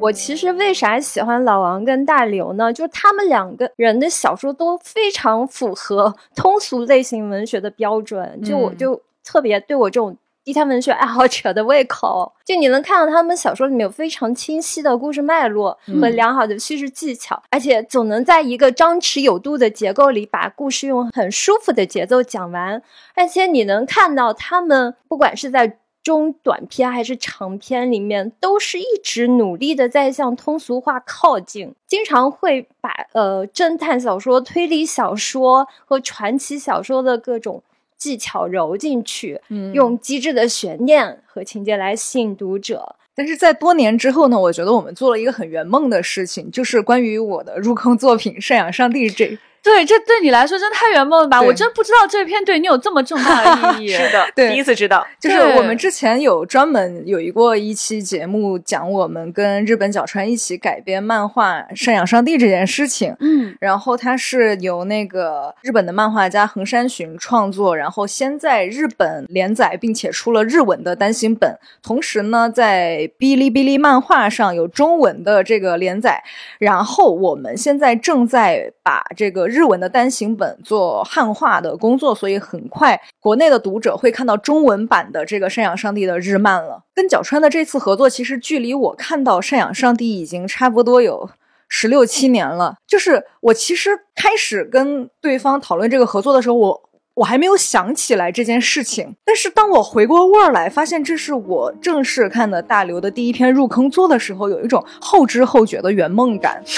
[0.04, 2.74] 我其实为啥喜欢老王跟大刘呢？
[2.74, 12.34] 就他们两个人的小说都非常符合通俗类型文学的标准，就我就特别对我这种地摊文学爱好者的胃口。
[12.46, 22.82] 就你能看到他们小说里面有非常清晰的故事脉络和良好的叙事技巧，而且总能在一个张弛有度的结构里把故事用很舒服的节奏讲完。
[23.16, 37.62] 而且你能看到他们不管是在中短篇还是长篇里面，都是一直努力的在向通俗化靠近，经常会把呃侦探小说、推理小说和传奇小说的各种
[38.02, 39.40] 技巧揉进去，
[39.74, 42.96] 用机智的悬念和情节来吸引读者。
[43.14, 49.38] 但是在多年之后呢，我觉得我们做了一个很圆梦的事情，就是关于我的入坑作品《赡养上帝》这。
[49.64, 51.40] 对，这对你来说真太圆梦了吧！
[51.40, 53.88] 我真不知道这篇对你有这么重大的意义。
[53.94, 55.06] 是的，对，第一次知道。
[55.20, 63.16] 就是我们之前有专门有一过一期节目，讲我们跟日本角川一起改编漫画《赡养上帝》这件事情。
[63.20, 76.24] 嗯，然后它是由那个日本的漫画家横山巡创作，然后先在日本连载，并且出了日文的单行本，同时呢，在哔哩哔哩漫画上有中文的这个连载。
[76.58, 79.51] 然后我们现在正在把这个。
[79.52, 86.84] 日文的单行本做汉化的工作，所以很快国内的读者会看到中文版的这个《赡养上帝》的日漫了。
[86.96, 91.30] 跟角川的这次合作，其实距离我看到《赡养上帝》已经差不多有
[91.68, 92.78] 十六七年了。
[92.88, 96.91] 就是我其实开始跟对方讨论这个合作的时候，我。
[97.14, 106.64] 我还没有想起来这件事情，但是当我回过味儿来，发现这是我正式看的大刘的第一篇入坑作的时候，有一种后知后觉的圆梦感，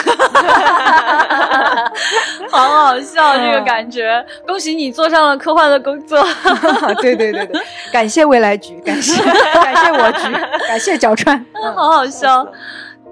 [2.49, 4.25] 好好笑这个感觉。
[4.47, 6.21] 恭喜你做上了科幻的工作，
[6.99, 7.61] 对对对对，
[7.91, 9.23] 感谢未来局，感谢
[9.53, 10.31] 感谢我局，
[10.67, 12.45] 感谢角川，好好笑。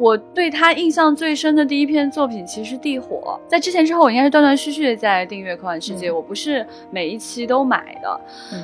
[0.01, 8.21] 我对他印象最深的第一篇作品其实是《地火》，在之前之后，我应该是断断续续的在订阅《科幻世界》，我不是每一期都买的。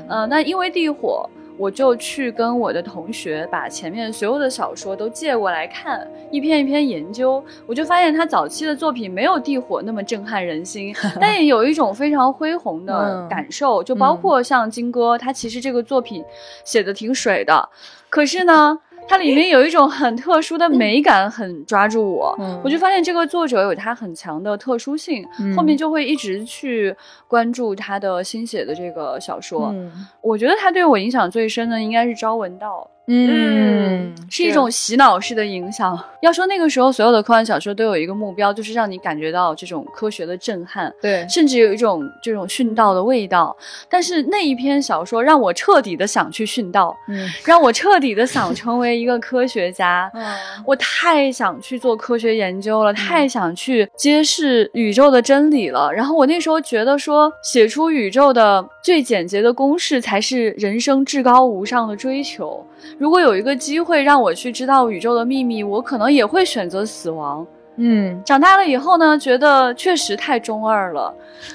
[0.09, 7.43] 嗯，那因为《地火》，我就去跟我的同学把前面所有的小说都借过来看，一篇一篇研究。
[7.67, 13.83] 我就发现他早期的作品没有《地火》那么震撼人心， 但也有一种非常恢宏的感受。
[13.83, 16.25] 就包括像金哥，他其实这个作品
[16.65, 17.69] 写的挺水的，
[18.09, 18.79] 可是呢。
[19.07, 22.37] 它里面有一种很特殊的美感，很抓住我。
[22.63, 26.95] 我就发现这个作者有他很强的特殊性，后面就会一直去
[27.27, 29.73] 关注他的新写的这个小说。
[30.21, 32.89] 我觉得他对我影响最深的应该是朝闻道。
[33.09, 35.97] 嗯，是一种洗脑式的影响。
[36.21, 43.55] 要说那个时候，所有的科幻小说都有一个目标，就是让你感觉到这种科学的震撼，对，甚至有一种这种殉道的味道。
[43.89, 50.11] 但是那一篇小说让我彻底的想去殉道，嗯，让我彻底的想成为一个科学家。
[50.13, 50.35] 嗯，
[50.65, 55.89] 我太想去做科学研究了，太想去揭示宇宙的真理了。
[55.93, 62.65] 然后我那时候觉得说，写出宇宙的最简洁的公式才是人生至高无上的追求。
[62.97, 67.45] 如果有一个机会让我去知道宇宙的秘密，我可能也会选择死亡。
[67.75, 71.13] 嗯，长大了以后呢，觉得确实太中二了。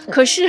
[0.09, 0.47] 可是，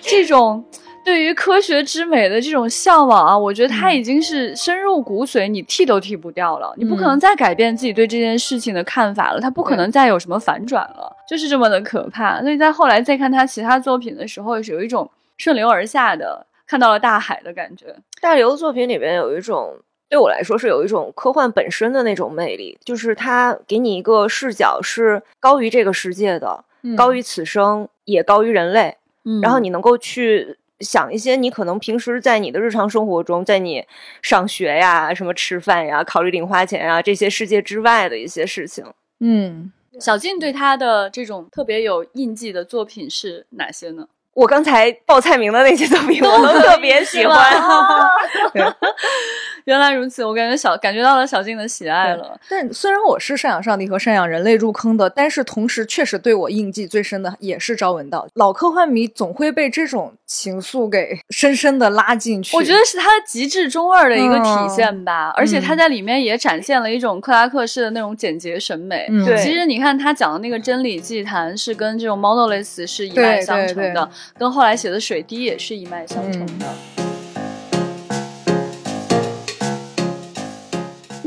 [0.00, 0.64] 这种
[1.04, 6.74] 对于科学之美的这种向往啊，我觉得它已经是深入骨髓，你剃都剃不掉了。
[6.76, 12.40] 你不可能再改变自己对这件事情的看法了，它不可能再有什么反转了，就是这么的可怕。
[12.40, 17.94] 所以在后来再看他其他作品的时候，是有一种顺流而下的看到了大海的感觉。
[18.20, 19.76] 大刘的作品里面有一种。
[20.12, 26.62] 对我来说是有一种科幻本身的那种魅力，就是它给你一个视角是高于这个世界的，
[26.94, 28.98] 高于此生，也高于人类。
[29.24, 33.86] 嗯，然后你能够去想一些你可能平时在你的日常生活中，在你
[34.20, 38.84] 上学呀、什么吃饭呀、考虑零花钱呀这些世界之外的一些事情。
[39.20, 44.06] 嗯，小静对他的这种特别有印记的作品是哪些呢？
[44.34, 47.36] 我刚才报菜名的那些作品， 我都特别喜欢。
[49.64, 52.38] 原来如此，我感觉小感觉到了小静的喜爱了。
[52.48, 58.26] 但虽然我是赡养上帝和赡养人类入坑的，但是同时确实对我印记最深的也是朝闻道。
[58.34, 62.56] 老科幻迷总会被这种情愫给深深的拉进去。
[62.56, 69.06] 我觉得是他极致中二的一个体现吧，而且他在里面也展现了一种克拉克式的那种简洁审美。
[69.24, 74.10] 对，其实你看他讲的那个真理祭坛是跟这种 Monolith 是一脉相承的。
[74.38, 76.66] 跟后来写的水滴也是一脉相承的。
[76.96, 77.01] 那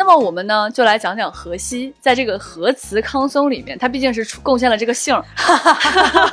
[0.06, 5.20] 么我们呢，就来讲讲荷西，在这个核磁康松里面，他毕竟是出贡献了这个姓，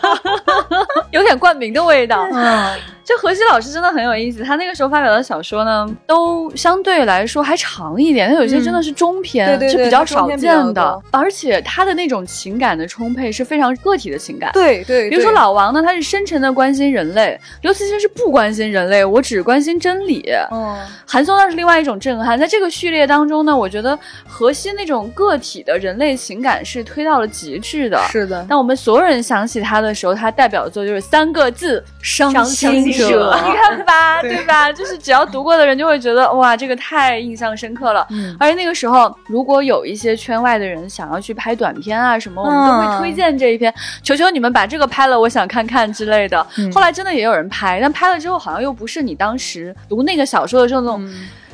[1.10, 2.28] 有点冠名的味道。
[2.32, 2.78] 嗯。
[3.04, 14.52] 这荷西老师真的很有意思，他那个时候发表的小说呢，都相对来说还长一点，他有些真的是中篇，是比较少见的，而且他的那种情感的充沛是非常个体的情感。
[14.52, 20.24] 对对，比如说老王呢，他是深沉的关心人类；刘慈欣是不关心人类，我只关心真理。
[20.52, 22.38] 嗯，韩松那是另外一种震撼。
[22.38, 23.96] 在这个序列当中呢，我觉得
[24.26, 27.98] 何西那种个体的人类情感是推到了极致的。
[28.10, 32.92] 是的，当我们所有人想起他的时候，他代表作就是三个字：伤心。
[32.92, 34.72] 者， 你看吧， 对吧？
[34.72, 38.04] 就是只要读过的人就会觉得哇，这个太印象深刻了。
[38.10, 43.72] 嗯，而且那个时候，如果有一些圈外的人想要去拍短片啊什么，我们都会推荐这一篇。
[44.02, 46.44] 求求你们把这个拍了，我想看看之类的。
[46.74, 51.08] 后来真的也有人拍，但拍了之后好像又不是你当时读那个小说的时候那种。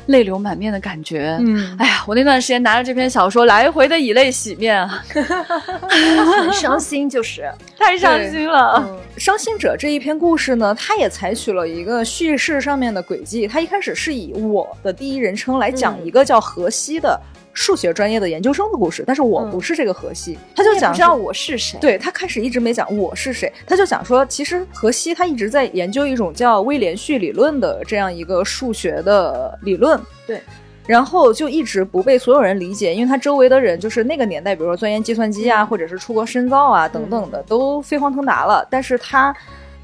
[0.09, 1.37] 泪流满面的感觉。
[1.39, 8.99] 嗯，哎呀，我那段时间拿着这篇小说来回的以泪洗面啊，很 伤心，就是太伤心了。
[9.17, 13.47] 伤心者这一篇故事呢，它也采取了一个叙事上面的轨迹。
[13.47, 17.19] 它一开始是以我的第一人称来讲一个叫荷西的。
[17.59, 21.77] 数学专业的研究生的故事，但是我不是这个荷西，他就讲不知道我是谁。
[21.81, 29.99] 对他开始一直没讲我是谁，他就讲说，其实荷西他一直在研究一种叫微连续理论的这样一个数学的理论。
[30.25, 30.41] 对，
[30.87, 39.35] 然后就一直不被所有人理解，因为他周围的人就是那个年代，比如说钻研计算机啊，或者是出国深造啊等等的，都飞黄腾达了，但是他。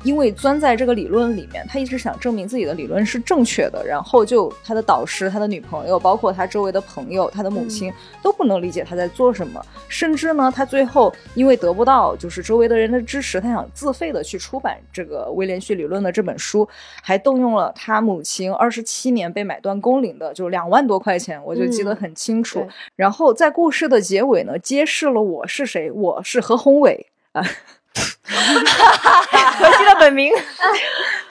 [0.06, 7.91] 因为钻在这个理论里面，他一直想证明自己的理论是正确的，然后就他的导师、他的女朋友，包括他周围的朋友、他的母亲
[8.22, 16.70] 都不能理解他在做什么，甚至呢，他最后因为得不到就是周围的人的支持，他想自费的去出版这个微连续理论的这本书，
[17.01, 22.68] 还动用了他母亲二十七年被买断工龄的就两万多块钱，我就记得很清楚。
[22.95, 27.43] 然后在故事的结尾呢，揭示了我是谁，我是何宏伟啊。
[29.57, 30.32] 何西的本名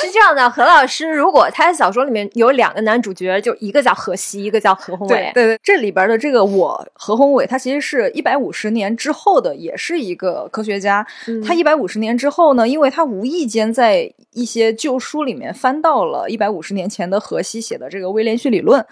[0.00, 5.30] 是这样的，何老师如果他的小说里面有两个男主角，就一个叫何西，一个叫何宏伟。
[5.32, 11.06] 对对，这里边的这个我何宏伟，他其实是一百五十年之后的，也是一个科学家。
[11.46, 18.84] 他一百五十年之后呢，因为他无意间在一些旧书里面翻到了一百五十年前的荷西写的这个微连续理论。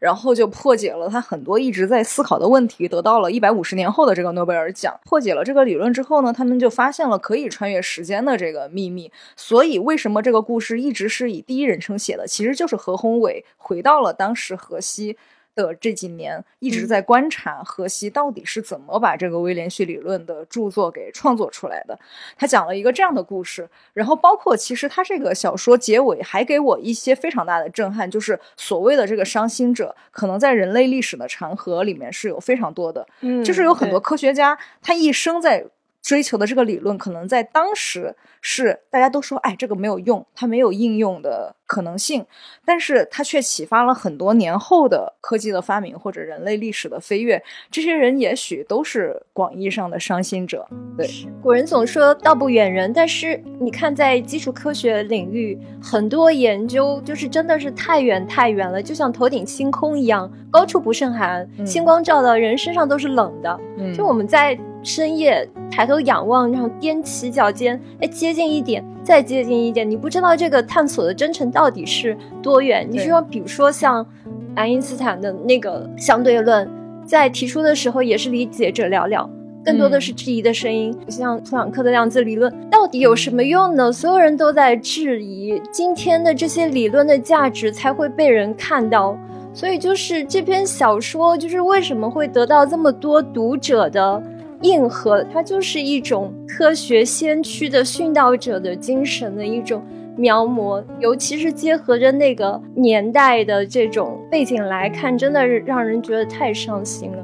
[0.00, 4.94] 然后就破解了他很多一直在思考的问题，得到了一百五十年后的这个诺贝尔奖。
[5.02, 9.10] 破解了这个理论之后呢，他们就发现了可以穿越时间的这个秘密。
[9.36, 12.26] 所以，为什么这个故事一直是以第一人称写的？
[12.26, 15.16] 其实就是何宏伟回到了当时河西。
[15.56, 21.96] 的这几年一直在观察河西到底是怎么把这个微连续理论的著作给创作出来的。
[22.36, 35.64] 他讲了一个这样的故事，然后包括其实他这个小说结尾还给我一些非常大的震撼，就是所谓的这个伤心者，可能在人类历史的长河里面是有非常多的，嗯，就是有很多科学家他一生在。
[36.04, 42.26] 追求的这个理论，可能在当时是大家都说，哎，这个没有用，它没有应用的可能性，
[42.62, 47.42] 但是它却启发了很多年后的科技的发明或者人类历史的飞跃。
[47.70, 50.68] 这些人也许都是广义上的伤心者。
[50.94, 51.08] 对，
[51.42, 63.58] 古人总说道不远人，但是你看，在基础科学领域，很多研究就是真的是太远太远了，就像头顶星空一样，高处不胜寒，星光照到人身上都是冷的。
[63.96, 64.54] 就我们在。
[64.84, 69.90] 深夜抬头仰望，然后踮起脚尖，哎，接近一点，再接近一点。
[69.90, 72.86] 你不知道这个探索的征程到底是多远。
[72.88, 74.06] 你说，比如说像
[74.54, 76.70] 爱因斯坦的那个相对论，
[77.06, 79.26] 在提出的时候也是理解者寥寥，
[79.64, 80.94] 更多的是质疑的声音。
[81.08, 83.90] 像普朗克的量子理论，到底有什么用呢？
[83.90, 85.60] 所有人都在质疑。
[85.72, 89.16] 今天的这些理论的价值才会被人看到。
[89.54, 94.22] 所以，就是这篇小说，就是为什么会得到这么多读者的。
[94.64, 99.84] 硬核，它就是一种科学先驱的殉道者的精神的一种
[100.16, 107.18] 描摹，尤其是结合着那个年代的这种背景来看，真的是让人觉得太伤心了。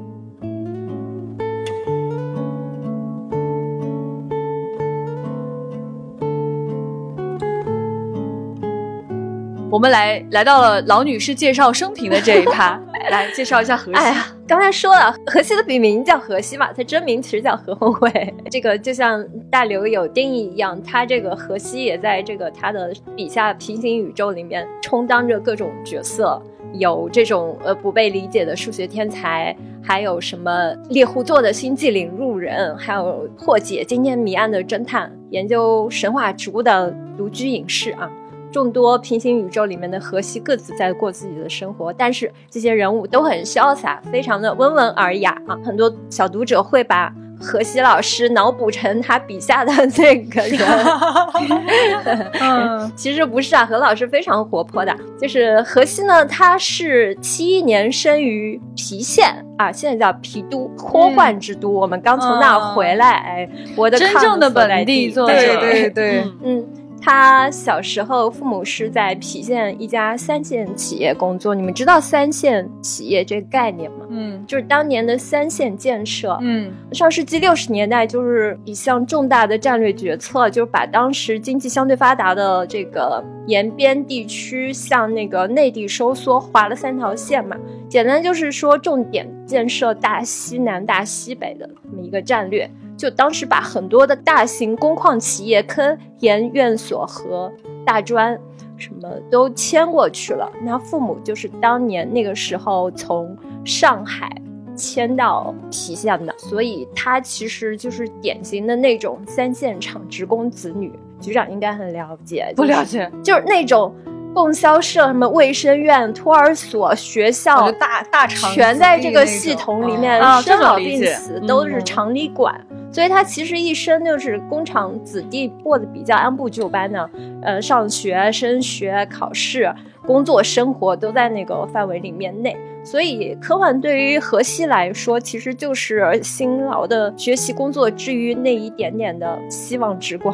[9.71, 12.79] 我们来来到了老女士介绍生平的这一趴，
[13.09, 13.97] 来介绍一下荷西。
[13.97, 18.33] 哎呀，刚才说了，荷西的笔名叫荷西嘛，他真名其实叫何宏伟。
[18.51, 26.41] 这个就像大刘有定义一样，他这个荷西也在这个他的笔下平行宇宙里面充当着各种角色，
[26.73, 38.09] 有这种呃不被理解的数学天才，还有什么猎户座的星际领路人，还有破解今天谜案的侦探，研究神话植物的独居隐士啊。
[38.51, 45.57] 众多平行宇宙里面的荷西各自在过自己的生活，但是这些人物都很潇洒，非常的温文尔雅啊。
[45.63, 50.59] 很多小读者会把荷西老师脑补成他笔下的那个人，
[52.39, 53.65] 嗯， 其实不是啊。
[53.65, 61.69] 何老师非常活泼的，就是荷西呢，他是七一年生于郫县啊，现在叫郫都，科幻之都。
[61.71, 66.67] 我们刚从那儿回来，哎，我的真正的本地作者，对对对，嗯。
[67.03, 71.55] 他小时候，父母是在郫县一家三线企业工作。
[71.55, 74.05] 你们知道三线企业这个概念吗？
[74.09, 76.37] 嗯，就是当年的三线建设。
[76.41, 87.57] 嗯，上世纪六十年代，就是一项重大的战略决策，就是把当时经济相对发达的这个沿边地区向那个内地收缩，划了三条线嘛。
[87.89, 92.69] 简单就是说，重点建设大西南、大西北的这么一个战略。
[93.01, 97.51] 就当时把很多的大型工矿企业，科研院所和
[97.83, 98.39] 大专，
[98.77, 100.47] 什么都迁过去了。
[100.61, 103.35] 那父母就是当年那个时候从
[103.65, 104.29] 上海
[104.75, 110.93] 迁到郫县的，所以他其实就是典型的那种三线厂职工子女。
[111.19, 113.91] 局长应该很了解，不了解，就是那种。
[114.33, 122.59] 供销社、什么卫生院、托儿所、学校，大大厂全在这个系统里面，生老病死都是厂里管，
[122.91, 127.09] 所以他其实一生就是工厂子弟，过得比较按部就班的，
[127.41, 129.73] 呃，上学、升学、考试、
[130.05, 132.55] 工作、生活都在那个范围里面内。
[132.83, 140.33] 所以科幻对于荷西来说，其实就是辛劳的学习工作之余那一点点的希望之光。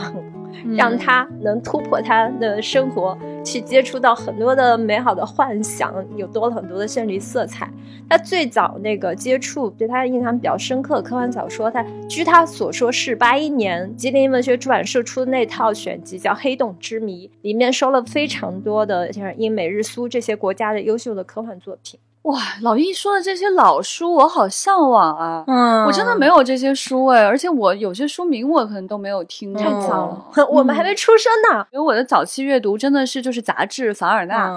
[0.75, 7.71] 让他能突破他的生活，去接触到很多的美好的幻想，有多了很多的绚丽色彩。
[8.09, 21.99] 他最早那个接触对他的印象比较深刻科幻小说，他据他所说是八一年吉林文学出版社出的那套选集叫《黑洞之谜》，里面收了非常多的像英美日苏这些国家的优秀的科幻作品。
[22.27, 25.43] 哇，老易说的这些老书，我好向往啊！
[25.47, 31.65] 嗯，我真的没有这些书哎，而且我有些书名我可能都没有听过，太早了，我们还没出生呢。
[31.71, 34.49] 因为我的早期阅读真的是就是杂志《凡尔纳》。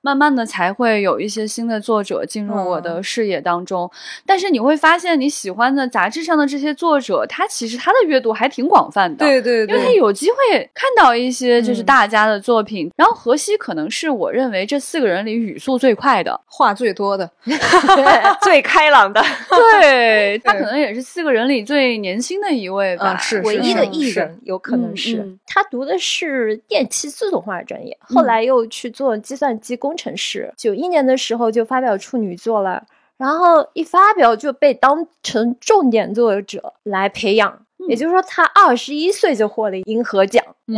[0.00, 3.90] 慢慢的才会有一些新的作者进入我的视野当中，
[4.24, 12.88] 但是你会发现你喜欢的杂志上的这些作者，他其实他的阅读还挺广泛的，对对，因为他有机会看到一些就是大家的作品。
[12.96, 17.28] 然后荷西可能是我认为这四个人里语速最快的，话最多的，
[18.40, 19.20] 最开朗的，
[19.50, 25.36] 对他可能也是四个人里最年轻的一位吧，是唯一的艺人，有可能是。
[25.44, 29.87] 他读的是电气自动化专业，后来又去做计算机工。
[29.88, 32.84] 工程师九一年的时候就发表处女作了，
[33.16, 40.44] 然后一发表就被当成重点作者来培养，也就是说他二十一岁就获了银河奖。
[40.66, 40.76] 嗯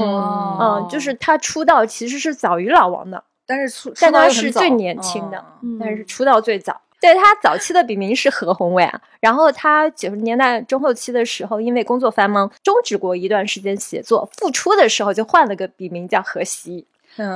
[0.61, 5.45] 嗯，就是他出道其实是早于老王的，但是出但他是最年轻的，
[5.81, 6.81] 但是出道最早。
[7.01, 16.87] 对他早期的笔名是何宏伟啊，然后他九十年代中后期的时候，因为工作繁忙，终止过一段时间写作，复出的时候就换了个笔名叫何西。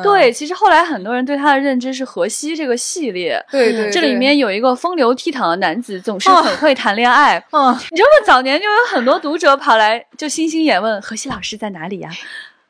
[0.03, 7.43] 对，其实后来很多人对他的认知是荷西这个系列，对对，这里面有一个风流倜傥的男子，总是很会谈恋爱。
[7.51, 8.27] 嗯，你知道吗？
[8.27, 12.11] 早年就有很多读者跑来就星星眼问荷西老师在哪里呀？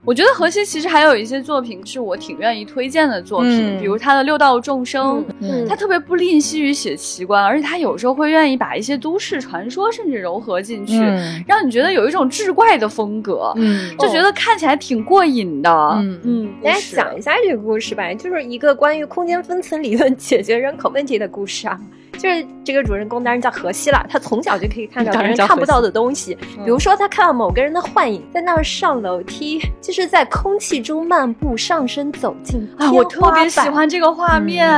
[0.04, 5.24] 我觉得荷西其实还有一些作品是我挺愿意推荐的作品，比如他的《六道众生》，
[5.66, 10.98] 他特别不吝惜于写奇观，而且他有时候会愿意把一些都市传说甚至糅合进去，
[11.46, 13.54] 让你觉得有一种志怪的风格，
[13.98, 15.70] 就觉得看起来挺过瘾的。
[15.70, 21.80] 嗯嗯，大家讲一下这个故事吧，就是一个关于空间分层理论解决人口问题的故事啊。
[22.18, 26.34] 就是这个主人公当然叫荷西了，他从小就可以看到 别人看不到的东西，
[26.64, 34.68] 比如说他看到某个人的幻影在那儿上楼梯，就是在空气中漫步上升走进啊，我特别喜欢这个画面，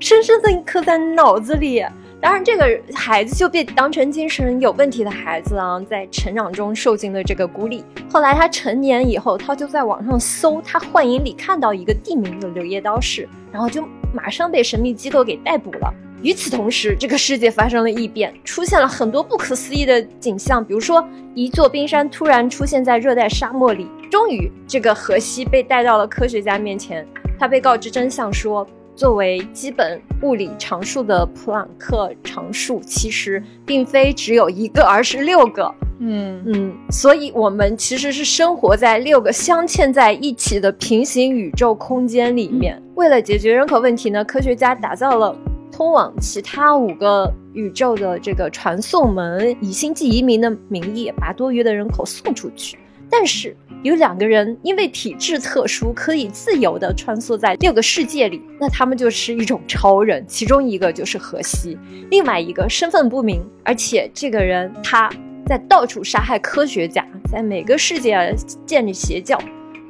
[0.00, 1.84] 深深的刻在脑子里。
[2.20, 7.84] 当然，这个孩子就被当成精神有问题的孩子啊，在成长中受尽了这个孤立。
[8.10, 15.92] 后来他成年以后，他就在网上搜，他幻影里看到一个地名的柳叶刀市，然后就马上被神秘机构给逮捕了。
[16.24, 23.86] 与此同时，这个世界发生了异变，出现了很多不可思议的景象，比如说一座冰山突然出现在热带沙漠里。
[24.10, 27.06] 终于，这个荷西被带到了科学家面前，
[27.38, 28.66] 他被告知真相说。
[28.96, 35.74] 作为基本物理常数的普朗克常数，其实并非只有一个，而是六个。
[35.98, 42.80] 嗯嗯，所以我们其实是生活在六个镶嵌在一起的平行宇宙空间里面。
[42.94, 45.36] 为了解决人口问题呢，科学家打造了
[45.74, 52.78] 通往其他五个宇宙的这个传送门，以星际移民的名义把多余的人口送出去。
[53.10, 60.24] 但是有两个人因为体质特殊，可以自由地穿梭在六个世界里，那他们就是一种超人。
[60.28, 61.76] 其中一个就是荷西，
[62.08, 65.10] 另外一个身份不明，而且这个人他
[65.44, 68.32] 在到处杀害科学家，在每个世界
[68.64, 69.36] 建立邪教，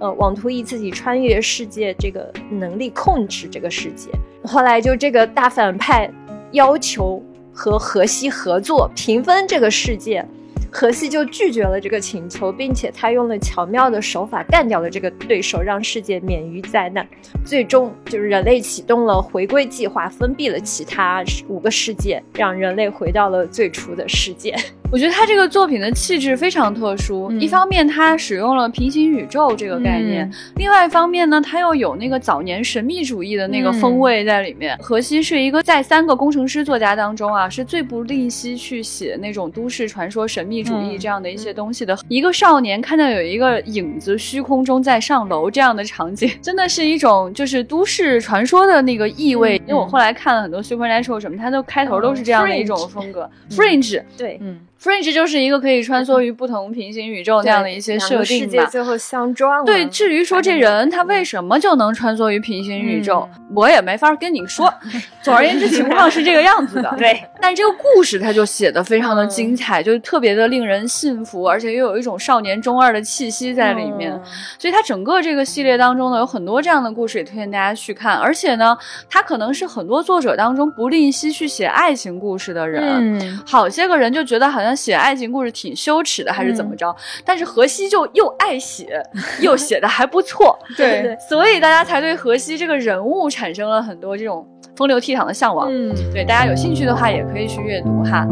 [0.01, 4.09] 呃，妄图以自己穿越世界这个能力控制这个世界。
[4.45, 6.11] 后来就这个大反派
[6.53, 7.23] 要求
[7.53, 10.25] 和荷西合作，平分这个世界。
[10.71, 17.07] 荷西就拒绝了这个请求，并且他用了巧妙的手法干掉了这个对手，让世界免于灾难。
[17.45, 24.57] 最终，就是人类启动了回归计划，封闭了其他五个世界，让人类回到了最初的世界。
[24.95, 27.29] 我觉得他这个作品的气质非常特殊。
[27.41, 30.25] 一方面，他使用了平行宇宙这个概念；
[30.55, 34.79] 另外一方面呢，他又有那个早年神秘主义的那个风味在里面。
[34.79, 41.99] 荷西是一个在三个工程师作家当中啊，是最不吝惜去写那种都市传说、神秘主义这样的一些东西的。
[42.07, 49.61] 一个少年看到有一个影子虚空中在上楼这样的场景， 真的是一种就是都市传说的那个意味。
[49.67, 54.61] 因为我后来看了很多 Supernatural 什么，它都开头都是这样的一种风格，Fringe，对，嗯。
[54.85, 59.65] Fringe 就是一个可以穿梭于不同平行宇宙那样的一些设定世界最后相撞了。
[59.65, 64.71] 对，至于说这人他为什么就能穿梭于平行宇宙，我也没法跟你说。
[65.23, 66.95] 总而言之，情况是这个样子的。
[66.99, 74.19] 对，但这个故事它就写的非常的精彩，就特别的令人信服，而且又有一种少年中二的气息在里面。
[74.59, 78.17] 所以，他整个这个系列当中呢，有很多这样的故事，也推荐大家去看。
[78.17, 78.75] 而且呢，
[79.11, 82.83] 他可能是很多作者当中不吝惜去写爱情故事的人。
[83.19, 85.51] 嗯，好些个人就觉得好像写爱情故事。
[85.53, 86.97] 挺羞耻的，还是怎么着？
[87.27, 89.03] 但是荷西就又爱写，
[89.41, 94.47] 又写的还不错， 对，所以大家才对荷西这个人物产生了很多这种
[94.77, 95.69] 风流倜傥的向往。
[95.71, 98.27] 嗯，对，大家有兴趣的话也可以去阅读哈。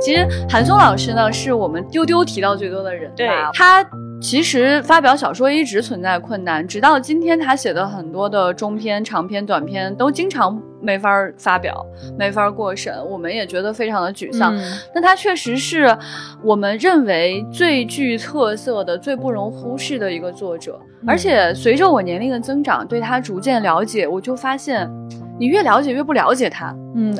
[0.00, 3.82] 其实韩松老师呢，是我们丢丢提到最多的人，对他。
[4.24, 11.84] 其实发表小说一直存在困难，直到今天他写的很多的中篇、长篇、短篇都经常没法发表，
[12.18, 14.58] 没法过审，我们也觉得非常的沮丧。
[14.94, 15.94] 但他确实是
[16.42, 20.80] 我们认为最具特色的、最不容忽视的一个作者。
[21.06, 24.90] 而且随着我年龄的增长，对他逐渐了解，我就发现，
[25.38, 26.74] 你越了解越不了解他。
[26.94, 27.14] 嗯。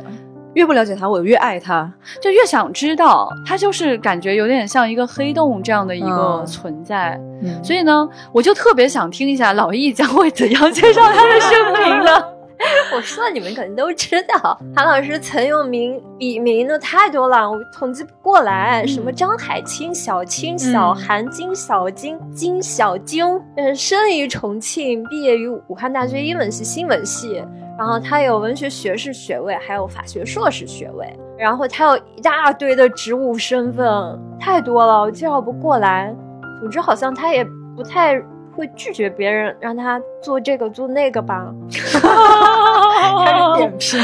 [0.55, 1.89] 越不了解他，我越爱他，
[2.21, 7.19] 就越想知道他，就是感觉有点像一个黑洞这样的一个存在。
[7.63, 12.11] 所以呢，我就特别想听一下老易将会怎样介绍他的生平呢？
[12.95, 18.85] 我说你们肯定都知道，韩老师曾用名笔名的太多了，我统计不过来。
[18.87, 23.25] 什么张海清、小青、小韩、金小金、金小晶，
[23.57, 27.43] 嗯，生于重庆，毕业于武汉大学英文系新闻系。
[27.77, 31.05] 然后他有文学学士学位，还有法学硕士学位。
[31.37, 36.15] 然后他有一大堆的职务身份，太多了，我介绍不过来。
[36.61, 37.45] 总之，好像他也
[37.75, 38.17] 不太
[38.55, 41.53] 会拒绝别人让他做这个做那个吧。
[41.69, 43.99] 开始点评，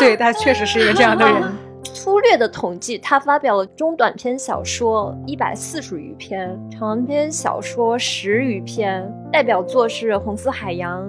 [0.00, 1.40] 对他确实是一个这样的人。
[1.94, 11.00] 粗略的统计，他发表了中短篇小说一百四十余篇，长篇小说十余篇，代表作是《红色海洋》。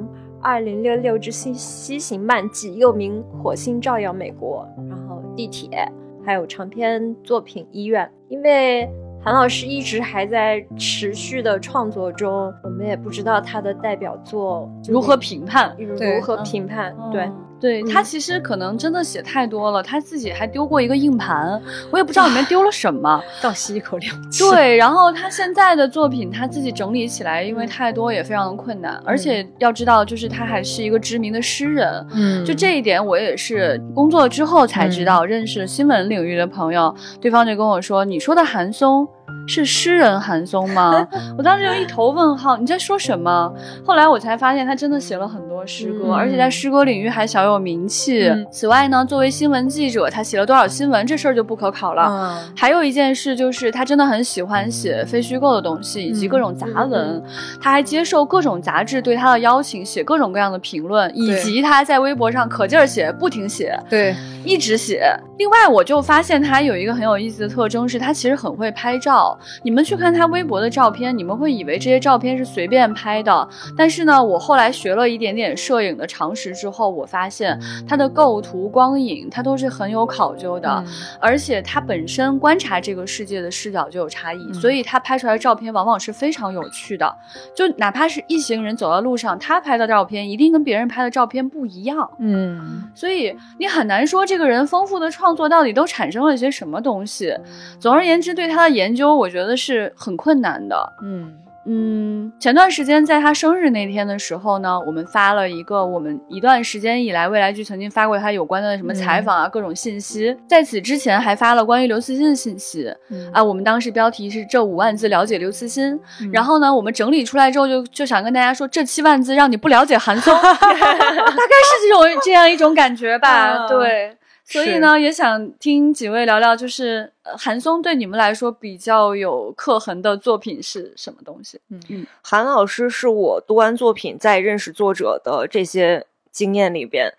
[0.43, 5.89] 二零六六之西西行漫记，又名《火星照耀美国》，然后地铁，
[6.25, 8.05] 还有长篇作品《医院》。
[8.27, 8.89] 因为
[9.23, 17.31] 韩老师一直还在持续的创作中，我们也不知道他的代表作如何评判，如何评判，对。
[17.63, 23.23] 对他其实可能真的写太多了，他自己还丢过一个硬盘，我也不知道里面丢了什么。
[23.41, 24.43] 倒吸一口凉气。
[24.43, 32.05] 对，然后他现在的作品他自己整理起来，因为太多也非常的困难，而且要知道，就是他还是一个知名的诗人。
[32.13, 39.07] 嗯，就这一点我也是工作之后才知道，认识新闻领域的朋友，对方就跟我说：“你说的韩松。”
[39.47, 41.07] 是诗人韩松吗？
[41.37, 43.51] 我当时就一头问号，你在说什么？
[43.85, 48.31] 后来我才发现，他真的写了很多诗歌，而且在诗歌领域还小有名气。
[48.51, 52.41] 此外呢，作为新闻记者，他写了多少新闻，这事儿就不可考了。
[52.55, 57.21] 还有一件事就是，他真的很喜欢写非虚构的东西以及各种杂文。
[57.61, 64.15] 他还接受各种杂志对他的邀请，写各种各样的评论，以及他在微博上可劲儿写，不停写，对，
[64.45, 65.13] 一直写。
[65.37, 69.32] 另外，我就发现他有一个很有意思的特征，是他其实很会拍照。
[69.63, 73.47] 你们去看他微博的照片，你们会以为这些照片是随便拍的。
[73.77, 80.83] 但是呢，我后来学了一点点摄影的常识之后，我发现他的构图、光影，他都是很有考究的。
[81.19, 87.15] 而且他本身观察这个世界的视角就有差异，所以他拍出来的照片往往是非常有趣的。
[87.55, 92.09] 就哪怕是一行人走到路上，他拍的照片一定跟别人拍的照片不一样。
[92.19, 97.35] 嗯，所以你很难说这个人丰富的创作到底都产生了些什么东西。
[97.79, 99.33] 总而言之，对他的研究，我。
[99.33, 101.33] 觉得是很困难的，嗯
[101.65, 102.31] 嗯。
[102.39, 110.37] 前段时间在他生日那天的时候呢，我们发了一个我们一段时间以来未来剧曾经发过他有关的什么采访啊各种信息。
[110.47, 112.93] 在此之前还发了关于刘慈欣的信息
[113.33, 115.99] 啊，我们当时标题是这五万字了解刘慈欣。
[116.31, 123.65] 然后呢，我们整理出来之后就就想跟大家说，这七万字让你不了解韩松， 大概是这种这样一种感觉吧。
[123.67, 124.15] 对。
[124.45, 131.59] 所以呢，也想听几位聊聊，就是韩松对你们来说比较有刻痕的作品是什么东西？
[131.69, 137.13] 嗯嗯，韩老师是我读完作品在认识作者的这些经验里边。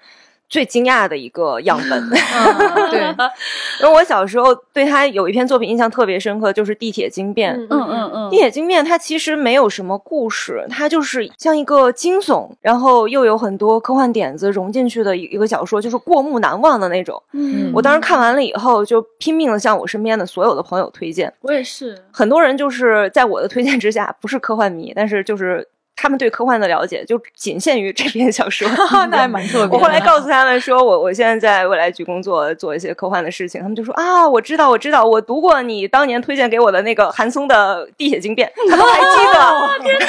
[0.48, 2.10] 最惊讶的一个样本，
[2.90, 3.00] 对，
[3.82, 7.58] 因为我小时候对他有一篇作品印象特别深刻，就是《地铁惊变》。
[7.68, 17.20] 嗯嗯嗯，《地铁惊变》它其实没有什么故事，它就是像一个惊悚，然后又有很多科幻点子融进去的一个小说，就是过目难忘的那种。
[17.32, 21.32] 嗯，我当时看完了以后，就拼命的向我身边的所有的朋友推荐。
[21.40, 25.66] 我也是，很多人就是在我的推荐之下，不是科幻迷，但是就是。
[25.96, 28.68] 他们对科幻的了解就仅限于这篇小说，
[29.10, 29.78] 那还蛮特别。
[29.78, 33.60] 我后来告诉他们说，我我现在在未来局工作，做一些科幻的事情。
[33.60, 39.84] 他们就说啊，我知道，我知道，我读过你当年推荐给我的那个韩松的《地铁惊变》， 他们还记得。
[39.84, 40.06] 天哪，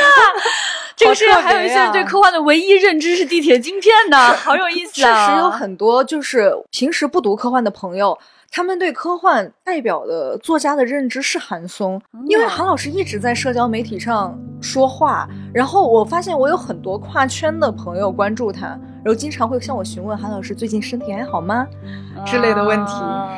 [0.95, 5.27] 这个是还有一些人对科幻的唯一认知是《地铁惊片》呢，好有意思啊！
[5.27, 8.17] 确实有很多就是平时不读科幻的朋友。
[8.51, 21.67] 他们对科幻代表的作家的认知是韩松，因为韩老师一直在社交媒体上说话，然后我发现我有很多跨圈的朋友关注他，然后经常会向我询问韩老师最近身体还好吗
[22.25, 22.93] 之类的问题。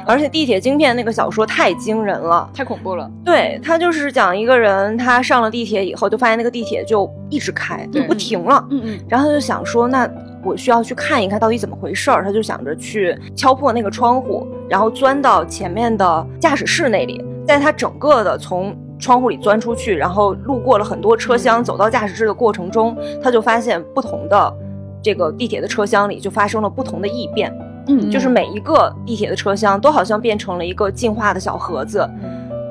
[0.05, 3.09] 而且《地铁晶片》那个小说太惊人了，太恐怖了。
[3.25, 8.65] 对他就是讲一个人，他上了地铁以后，就发现那个地铁就一直开，就不停了。
[8.69, 10.07] 嗯嗯，然后他就想说那。
[10.47, 17.23] 我需要去看一看到底怎么回事儿，他就想着去敲破那个窗户，然后钻到前面的驾驶室那里。
[17.45, 24.53] 在他整个的从窗户里钻出去，然后路过了很多车厢，走到驾驶室的过程中，他就发现不同的
[25.01, 27.53] 这个地铁的车厢里就发生了不同的异变。
[27.87, 32.05] 嗯，就是每一个地铁的车厢都好像变成了一个进化的小盒子，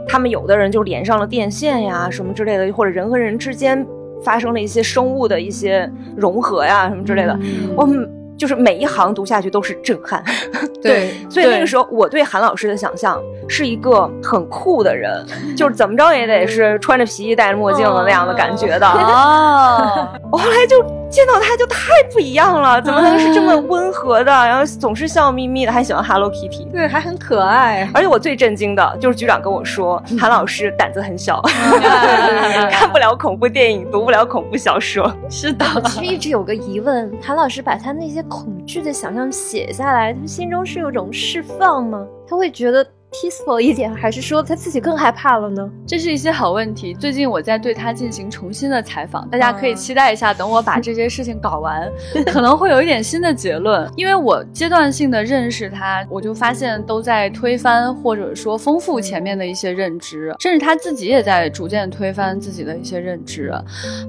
[0.06, 3.86] 他们有的人就连上了电线呀什么之类的，或者人和人之间。
[4.26, 7.38] 发生了一些生物的一些融合呀，什么之类的，
[7.76, 10.20] 我们就是每一行读下去都是震撼。
[10.82, 15.24] 对，所以那个时候我对韩老师的想象是一个很酷的人，
[15.56, 18.86] 就是怎么着也得是穿着皮衣戴着墨镜的那样的感觉的。
[18.88, 20.84] 哦， 我后来就。
[21.08, 24.32] 见到他就太不一样了，怎么能是这么温和的？
[24.32, 27.88] 然后总是笑眯眯的，还喜欢 Hello Kitty，对，还很可爱。
[27.94, 31.40] 而且我最震惊的就是局长跟我说，韩老师胆子很小，
[32.70, 35.12] 看不了恐怖电影，读不了恐怖小说。
[35.30, 42.06] 是的，其实一直有个疑问，韩老师把他那些恐惧的想象写下来，他心中是有种释放吗？
[42.28, 42.86] 他会觉得。
[43.16, 45.70] Peaceful 一点，还是说他自己更害怕了呢？
[45.86, 46.92] 这是一些好问题。
[46.92, 50.34] 最近我在对他进行重新的采访，大家可以期待一下。
[50.34, 51.90] 等我把这些事情搞完，
[52.26, 53.90] 可能会有一点新的结论。
[53.96, 63.50] 因为我阶段性的认识他，我就发现都在推翻或者说丰富前面的一些认知，甚至他自己也在逐渐推翻自己的一些认知。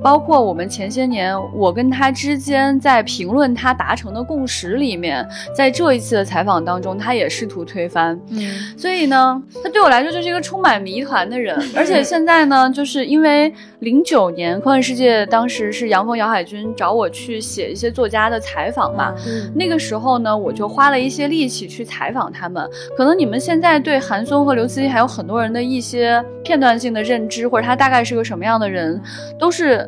[0.04, 8.20] 包括我们前些年我跟他之间在评论他达成的共识里面，在这一次的采访当中，他也试图推翻。
[8.32, 8.97] 嗯，所以。
[8.98, 11.56] 所以呢，他对我来说就是一个充满谜团的人。
[11.78, 19.14] 而且现在呢，就是因为零九年科幻世界当时是杨峰、姚海军找我去写一些作家的采访嘛，
[19.54, 22.68] 那个时候呢，我就花了一些力气去采访他们。
[22.98, 29.00] 可能你们现在对韩松和刘慈欣还有很多人的一些片段性的认知，或者他大概是个什么样的人，
[29.38, 29.88] 都是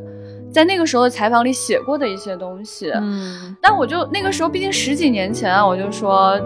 [0.53, 2.91] 在那个时候的采访里写过的一些东西。
[2.93, 6.39] 嗯，但我就那个时候，毕竟十几年前啊，我就说。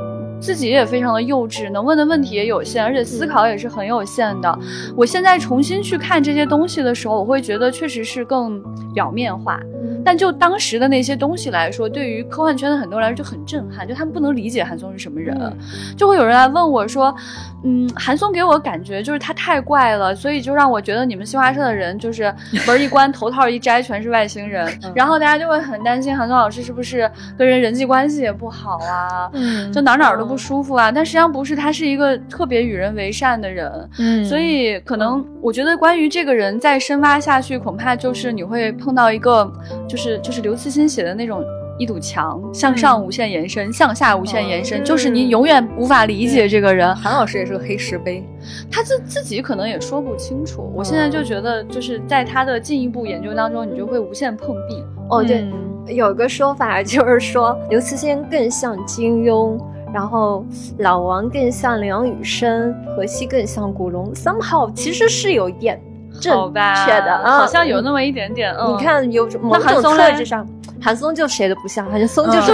[0.44, 4.60] 自己也非常的幼稚，能问的问题也有限，而且思考也是很有限的。
[4.94, 8.62] 我现在重新去看这些东西的时候，我会觉得确实是更
[8.94, 9.58] 表面化。
[10.06, 15.38] 但就当时的那些东西来说，对于科幻圈的很多人来说就很震撼，就他们不能理解韩松是什么人，
[15.96, 17.16] 就会有人来问我说
[17.64, 22.34] ：“嗯，韩松给我感觉就是他太怪了，所以就让我觉得你们新华社的人就是
[22.68, 29.30] 门一关头套一摘全是外星人。”然后大家就会很担心韩松老师是不是跟人人际关系也不好啊？
[29.32, 30.92] 嗯，就哪哪都不舒服啊。
[30.92, 33.90] 但实际上不是，他是一个特别与人为善的人。
[34.00, 39.52] 嗯，所以可能我觉得关于这个人再深挖下去，恐怕就是你会碰到一个。
[39.88, 41.44] 就是就是刘慈欣写的那种
[41.78, 46.96] 一堵墙，向上无限延伸，向下无限延伸，就是你永远无法理解这个人。
[46.96, 48.24] 韩老师也是个黑石碑，
[48.72, 50.72] 他自自己可能也说不清楚。
[50.74, 54.84] 我现在就觉得，就是在他的进一步研究当中，你就会无限碰壁。
[55.10, 55.46] 哦，对，
[55.88, 59.60] 有个说法就是说，刘慈欣更像金庸，
[59.94, 60.44] 然后
[60.80, 64.12] 老王更像梁羽生，何西更像古龙。
[64.14, 65.80] somehow 其实是有一点。
[66.22, 68.54] 正确的，好像有那么一点点。
[68.68, 70.48] 你看，有某种特质上，
[70.80, 72.52] 韩松就谁都不像，韩松就是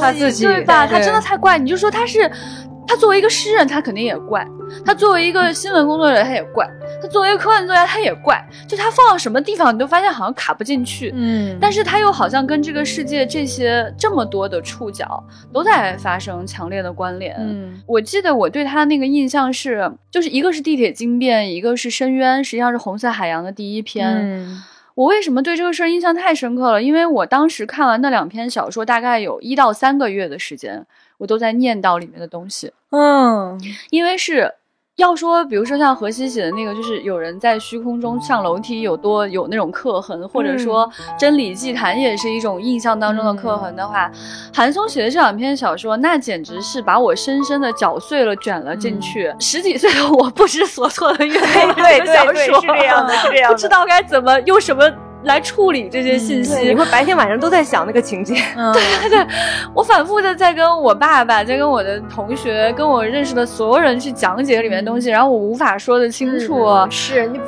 [0.00, 0.86] 他自己，对吧？
[0.88, 2.30] 他真的太怪，你就说他是。
[2.90, 4.44] 他作为一个诗人，他肯定也怪；
[4.84, 6.66] 他作为一个新闻工作者，他也怪；
[7.00, 8.44] 他作为一个科幻作家，他也怪。
[8.66, 11.12] 就他放到什么地方，你都发现好像卡不进去。
[11.14, 15.22] 嗯，但是他又好像跟这个世界这些这么多的触角
[15.52, 17.36] 都在发生强烈的关联。
[17.38, 24.08] 嗯，我记得我对他那个印象是，就是一个是地铁惊变，一个是深渊，实际上是红色海洋的第一篇。
[24.08, 24.62] 嗯。
[24.96, 26.82] 我为什么对这个事儿印象太深刻了？
[26.82, 30.84] 因为我当时看完那两篇小说，大概有一到三个月的时间，
[31.20, 32.72] 我都在念叨里面的东西。
[32.90, 33.60] 嗯，
[33.90, 34.54] 因为是。
[34.96, 40.86] 要说，比如说像何西写的那个，就是有人在虚空中上楼梯，有多有那种刻痕，或者说
[41.18, 44.12] 真理祭坛也是一种印象当中的刻痕的话，
[44.52, 49.34] 韩松写的这两篇小说，那简直是把我深深的搅碎了，卷了进去。
[49.38, 51.46] 十几岁的我不知所措的阅读
[51.76, 55.09] 这个小说，是这样的，是这样的， 不知道该怎么用什么。
[55.24, 58.34] 来处理这些信息，你会白天晚上都在想那个情节。
[58.72, 59.26] 对对对，
[59.74, 66.66] 我反复的在跟我爸爸，在跟我的同学，跟我认识的所有人去讲解里面的东西，然后我无法说得清楚。
[66.88, 67.38] 是你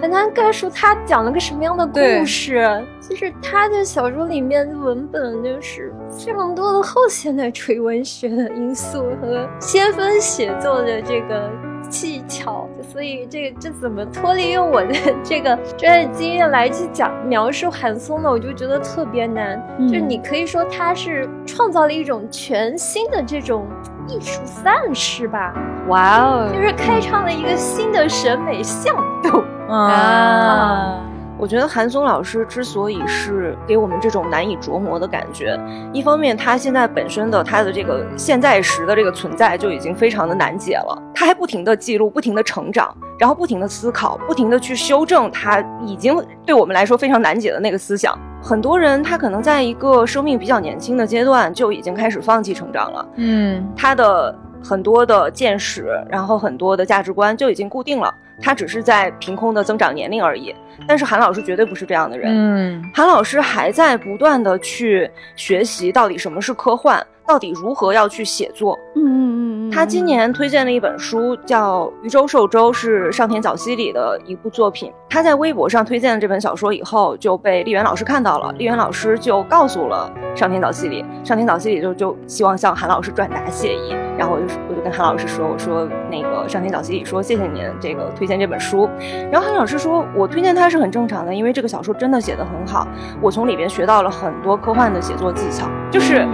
[0.00, 2.84] 很难概述他讲了个什么样的故事。
[3.00, 11.71] 其实他的小说里面的文本就是非常多的后现代主义文学的因素和先锋写作的这个。
[11.92, 18.30] 技巧，所以这个这怎么脱离用我的这个专业经验来去讲描述韩松呢？
[18.30, 19.62] 我就觉得特别难。
[19.86, 23.66] 就你可以说他是创造了一种全新的这种
[24.08, 25.54] 艺术范式吧？
[25.88, 30.98] 哇哦，就是开创了一个新的审美向度啊。
[31.42, 35.58] 我觉得韩松老师之所以是给我们这种难以琢磨的感觉，
[35.92, 46.16] 一方面他现在本身的他的这个现在时的这个存在就已经非常的难解了，他还不停的记录，不停的成长，然后不停的思考，不停的去修正他已经
[46.46, 48.16] 对我们来说非常难解的那个思想。
[48.40, 54.32] 很多人他可能在一个生命比较年轻的阶段就已经开始放弃成长了，嗯，他的
[54.62, 58.14] 很多的见识，然后很多的价值观就已经固定了。
[58.40, 60.52] 他只是在凭空的增长年龄而已，
[60.86, 62.32] 但是韩老师绝对不是这样的人。
[62.32, 67.04] 嗯，韩老师还在不断的去学习，到底什么是科幻。
[67.24, 68.76] 到底如何要去写作？
[68.96, 74.92] 嗯嗯嗯嗯，他今年推荐了一本书，叫《渔舟寿舟》，是上田早希里的一部作品。
[75.08, 78.52] 他在微博上推荐了这本小说以后，就被丽媛老师看到了。
[78.58, 83.94] 丽媛老师就告诉了上田早希里，上田早希里就就希望向韩老师转达谢意。
[84.18, 88.90] 然后我就我就跟韩老师说，我说那个上田早希里说谢谢您这个推荐这本书。
[89.30, 92.88] 然后韩老师说，我推荐他是很正常的，因为这个小说真的写得很好，
[93.20, 96.26] 我从里边学到了很多科幻的写作技巧，就是。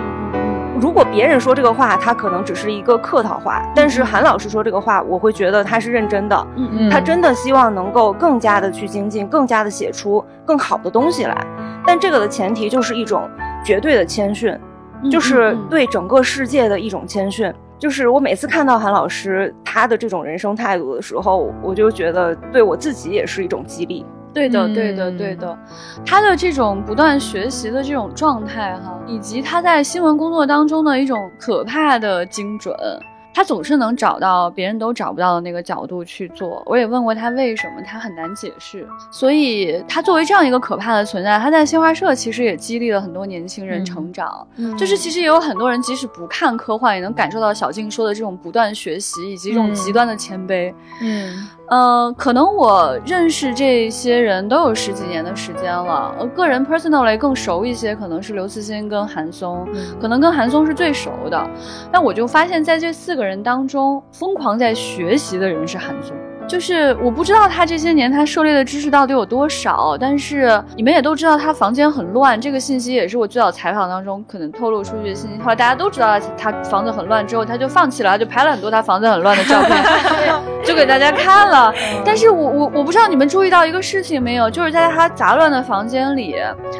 [0.80, 6.46] 如果别人说这个话，他可能只是一个客套话；但是韩老师说这个话，我会觉得他是认真的。
[6.54, 11.36] 嗯嗯，他真的希望能够更加的去精进，更加的写出更好的东西来。
[11.84, 13.28] 但这个的前提就是一种
[13.64, 14.56] 绝对的谦逊，
[15.10, 17.52] 就是对整个世界的一种谦逊。
[17.76, 24.06] 就是我每次看到韩老师他的这种人生态度的时候，我就觉得对我自己也是一种激励。
[24.32, 25.58] 对的，对的，对的，
[26.04, 32.74] 他的这种不断学习的这种状态，哈，以及他在新闻工作当中的一种可怕的精准。
[33.34, 36.60] 他总是能找到别人都找不到的那个角度去做。
[36.66, 38.84] 我也问过他为什么，他很难解释。
[39.12, 44.44] 所以他作为这样一个可怕的存在，他在新华社其实也激励了很多年轻人成长。
[44.56, 50.74] 嗯就是其实也有很多人，即使不看科幻，也能感受到小静说的这种不断学习以及这种极端的谦卑。
[51.00, 56.12] 嗯，呃，可能我认识这些人都有十几年的时间了。
[56.18, 59.64] 呃，个人 personally 更熟一些，可能是刘慈欣跟韩松，
[60.00, 61.50] 可能跟韩松是最熟的。
[61.92, 63.28] 但我就发现，在这四个人。
[63.28, 66.16] 人当中疯狂在学习的人是韩松。
[66.48, 75.38] 就是我不知道他这些年他涉猎的知识到底有多少，但是你们也都知道他房间很乱，这个信息也是我最早采访当中可能透露出去的信息。
[75.42, 79.84] 后来大家都知道他房子很乱之后，他就放弃了，就拍了很多他房子很乱的照片，
[80.64, 81.72] 就给大家看了。
[82.02, 86.34] 但是我我我不知道你们注意到一个事情没有，就是在他杂乱的房间里，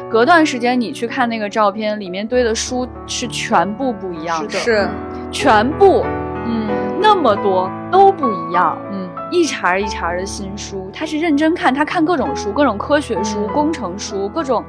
[0.09, 4.89] 隔段时间你去看那个照片，里面堆的书是全部不一样的，是
[5.31, 6.03] 全部。
[6.51, 6.67] 嗯，
[6.99, 8.75] 那么多都不一样。
[9.31, 14.63] 一茬一茬的新书，他是认真看，他看各种书，各种科学书、工程书，各种。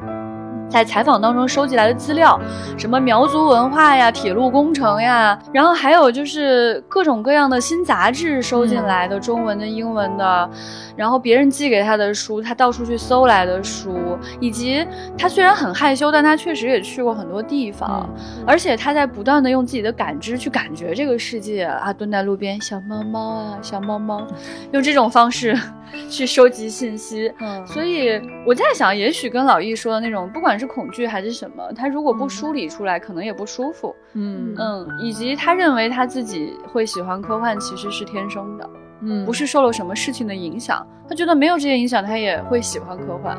[0.71, 2.41] 在采访当中收集来的资料，
[2.79, 10.49] 什么苗族文化呀、铁路工程呀，然后还有就是各种各样的新杂志收进来的，中文的、英文的，
[10.97, 14.87] 然后别人寄给他的书，他到处去搜来的书，以及
[15.19, 18.09] 他虽然很害羞，但他确实也去过很多地方，
[18.47, 24.25] 而且他在不断的用自己的感知去感觉这个世界啊，蹲在路边，小猫猫啊，小猫猫，
[24.71, 25.59] 用这种方式
[26.09, 27.33] 去收集信息。
[27.41, 30.60] 嗯，所以我在想，也许跟老易说的那种，不管。
[30.61, 33.97] 是恐惧还是什么，他如果不梳理出来，可能也不舒服。
[34.13, 38.71] 嗯嗯，以及他认为他自己会喜欢科幻，其实是天生的。
[39.03, 43.35] 嗯，不是受了什么事情的影响，他觉得没有这些影响，他也会喜欢科幻，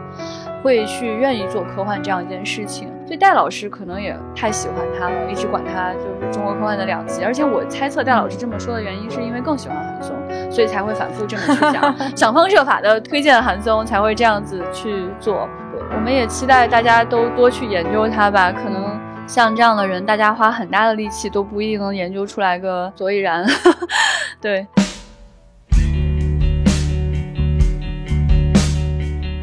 [0.63, 2.89] 会去愿意做科幻这样一件事情。
[3.05, 7.23] 所以戴老师可能也太喜欢他了，一直管他就是中国科幻的两极。
[7.23, 10.15] 而且我猜测戴老师这么说的原因，是因为更喜欢韩松，
[10.49, 15.47] 所以才会反复这么去讲， 想方设法的推荐韩松，才会这样子去做。
[15.89, 18.51] 我们也期待大家都多去研究它吧。
[18.51, 23.45] 可能像这样的人，大家花很大的力气都不一定能研究出来个所以然。
[24.41, 24.67] 对。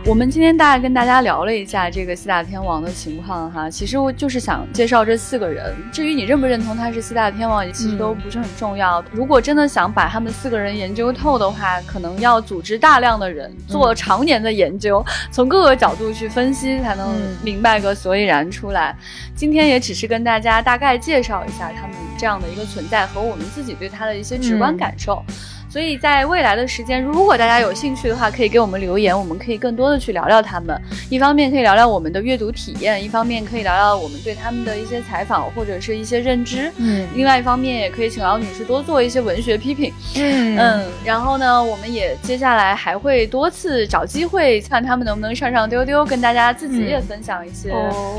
[0.08, 5.76] 我们今天大概跟大家聊了一下这个四大天王的情况哈，其实我就是想介绍这四个人。
[5.92, 9.04] 至于你认不认同他是四大天王，也其实都不是很重要。
[9.12, 18.96] 如果真的想把他们四个人研究透的话，可能要组织大量的人做常年的研究，从各个角度去分析，才能明白个所以然出来。
[19.34, 25.22] 今天也只是跟大家大概介绍一下他们这样的一个存在和我们自己对他的一些直观感受。
[25.70, 30.74] 所以在未来的时间，如果大家有兴趣的话，可以给我们留言，我们可以更多的去聊聊他们。
[31.10, 36.72] 一方面可以聊聊我们的阅读体验，一方面可以聊聊我们对他们的一些采访或者是一些认知。
[36.78, 39.92] 嗯，另外一方面也可以请老女士多做一些文学批评。
[40.16, 47.70] 嗯嗯，然后呢，我们也接下来还会多次找机会看他们能不能上上丢丢，跟大家自己也分享一些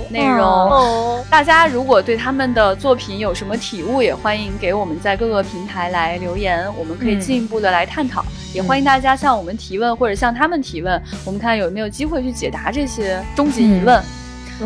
[0.10, 0.40] 内容。
[0.46, 7.39] 哦，大家如果对他们的作品有什么体悟，也欢迎给我们在各个平台来留言，我们可以进。
[7.40, 14.04] 进一步的来探讨，也欢迎大家向我们提问，或者向他们提问，我们看有没有机会去解答这些终极疑问。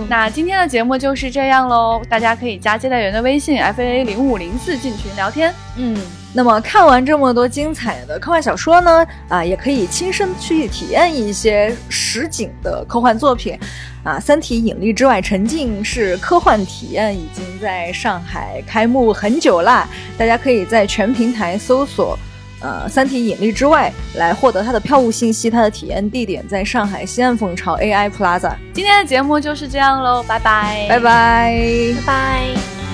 [0.10, 5.54] 那今天的节目就是这样喽，大家可以加接待员的微信 f a 零五零四进群聊天。
[5.78, 5.96] 嗯，
[6.34, 13.56] 那么看完这么多精彩的科幻小说呢，啊，也可以亲身去体验一些实景的科幻作品。
[14.04, 19.88] 啊，《三体：引力之外》沉浸式科幻体验已经在上海开幕很久啦，
[20.18, 22.18] 大家可以在全平台搜索。
[22.64, 28.56] 呃，三体引力之外来获得它的票务信息，它的体验地点在上海西岸凤巢 AI Plaza。
[28.74, 31.54] 今天的节目就是这样喽，拜拜，拜拜，
[31.98, 32.93] 拜拜。